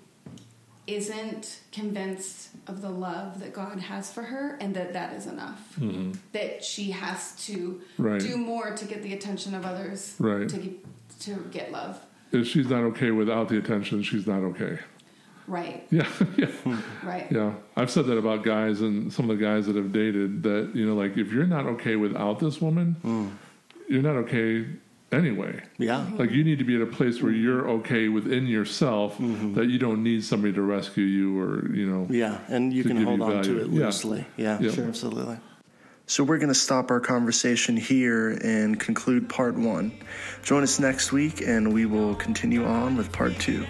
isn't 0.88 1.60
convinced 1.72 2.50
of 2.68 2.82
the 2.82 2.90
love 2.90 3.40
that 3.42 3.54
God 3.54 3.80
has 3.80 4.12
for 4.12 4.24
her 4.24 4.58
and 4.62 4.74
that 4.76 4.94
that 4.94 5.14
is 5.14 5.28
enough. 5.28 5.76
Mm-hmm. 5.80 6.14
That 6.32 6.64
she 6.64 6.92
has 6.92 7.36
to 7.48 7.82
Right. 7.98 8.22
do 8.22 8.38
more 8.38 8.72
to 8.76 8.86
get 8.86 9.04
the 9.04 9.14
attention 9.14 9.54
of 9.54 9.66
others 9.66 10.16
Right. 10.18 10.48
to 10.50 10.58
get, 10.58 10.86
to 11.22 11.34
get 11.52 11.72
love. 11.72 12.00
if 12.32 12.48
she's 12.48 12.68
not 12.70 12.84
okay 12.84 13.12
without 13.12 13.50
the 13.50 13.58
attention, 13.58 14.02
she's 14.04 14.26
not 14.28 14.42
okay. 14.44 14.80
Right. 15.48 15.88
Yeah, 15.92 16.08
yeah, 16.38 16.48
Right. 17.04 17.28
yeah. 17.32 17.54
I've 17.76 17.90
said 17.92 18.06
that 18.08 18.18
about 18.18 18.44
guys 18.44 18.82
and 18.82 19.12
some 19.14 19.30
of 19.30 19.38
the 19.38 19.44
guys 19.44 19.66
that 19.68 19.76
have 19.78 19.92
dated. 19.94 20.44
That 20.44 20.72
you 20.74 20.86
know, 20.86 20.96
like 20.96 21.18
if 21.18 21.32
you're 21.32 21.46
not 21.48 21.66
okay 21.66 21.96
without 21.96 22.40
this 22.40 22.60
woman, 22.62 22.98
mm. 23.04 23.32
you're 23.90 24.02
not 24.02 24.16
okay 24.26 24.66
anyway. 25.12 25.62
Yeah. 25.78 26.06
Like 26.14 26.32
you 26.32 26.44
need 26.44 26.60
to 26.60 26.66
be 26.66 26.76
at 26.76 26.82
a 26.82 26.86
place 26.86 27.22
where 27.22 27.32
you're 27.32 27.70
okay 27.70 28.08
within 28.08 28.48
yourself 28.48 29.18
mm-hmm. 29.18 29.54
that 29.54 29.68
you 29.68 29.80
don't 29.80 30.04
need 30.04 30.24
somebody 30.24 30.54
to 30.54 30.62
rescue 30.62 31.04
you 31.04 31.40
or 31.40 31.74
you 31.74 31.86
know. 31.90 32.08
Yeah, 32.10 32.40
and 32.48 32.74
you 32.74 32.84
can 32.84 33.04
hold 33.04 33.20
you 33.20 33.26
on 33.26 33.44
to 33.44 33.54
value. 33.54 33.62
it 33.62 33.70
Yeah. 33.70 33.86
loosely. 33.86 34.26
Yeah, 34.38 34.60
Yeah. 34.60 34.72
sure, 34.72 34.86
absolutely. 34.86 35.38
So 36.10 36.24
we're 36.24 36.38
going 36.38 36.48
to 36.48 36.56
stop 36.56 36.90
our 36.90 37.02
conversation 37.02 37.76
here 37.76 38.30
and 38.42 38.80
conclude 38.80 39.28
part 39.28 39.56
one. 39.56 39.92
Join 40.42 40.64
us 40.64 40.80
next 40.80 41.12
week, 41.12 41.42
and 41.42 41.74
we 41.74 41.86
will 41.86 42.16
continue 42.16 42.64
on 42.66 42.96
with 42.96 43.12
part 43.12 43.38
two. 43.40 43.66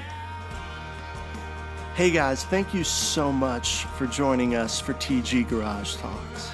Hey 1.95 2.11
guys, 2.11 2.43
thank 2.43 2.75
you 2.75 2.83
so 2.83 3.31
much 3.31 3.85
for 3.97 4.05
joining 4.05 4.53
us 4.53 4.79
for 4.79 4.93
TG 4.93 5.49
Garage 5.49 5.95
Talks. 5.95 6.51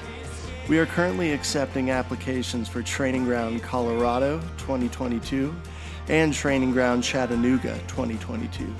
We 0.69 0.79
are 0.79 0.85
currently 0.85 1.33
accepting 1.33 1.91
applications 1.91 2.69
for 2.69 2.81
Training 2.81 3.25
Ground 3.25 3.61
Colorado 3.61 4.39
2022 4.59 5.53
and 6.07 6.33
Training 6.33 6.71
Ground 6.71 7.03
Chattanooga 7.03 7.77
2022. 7.89 8.73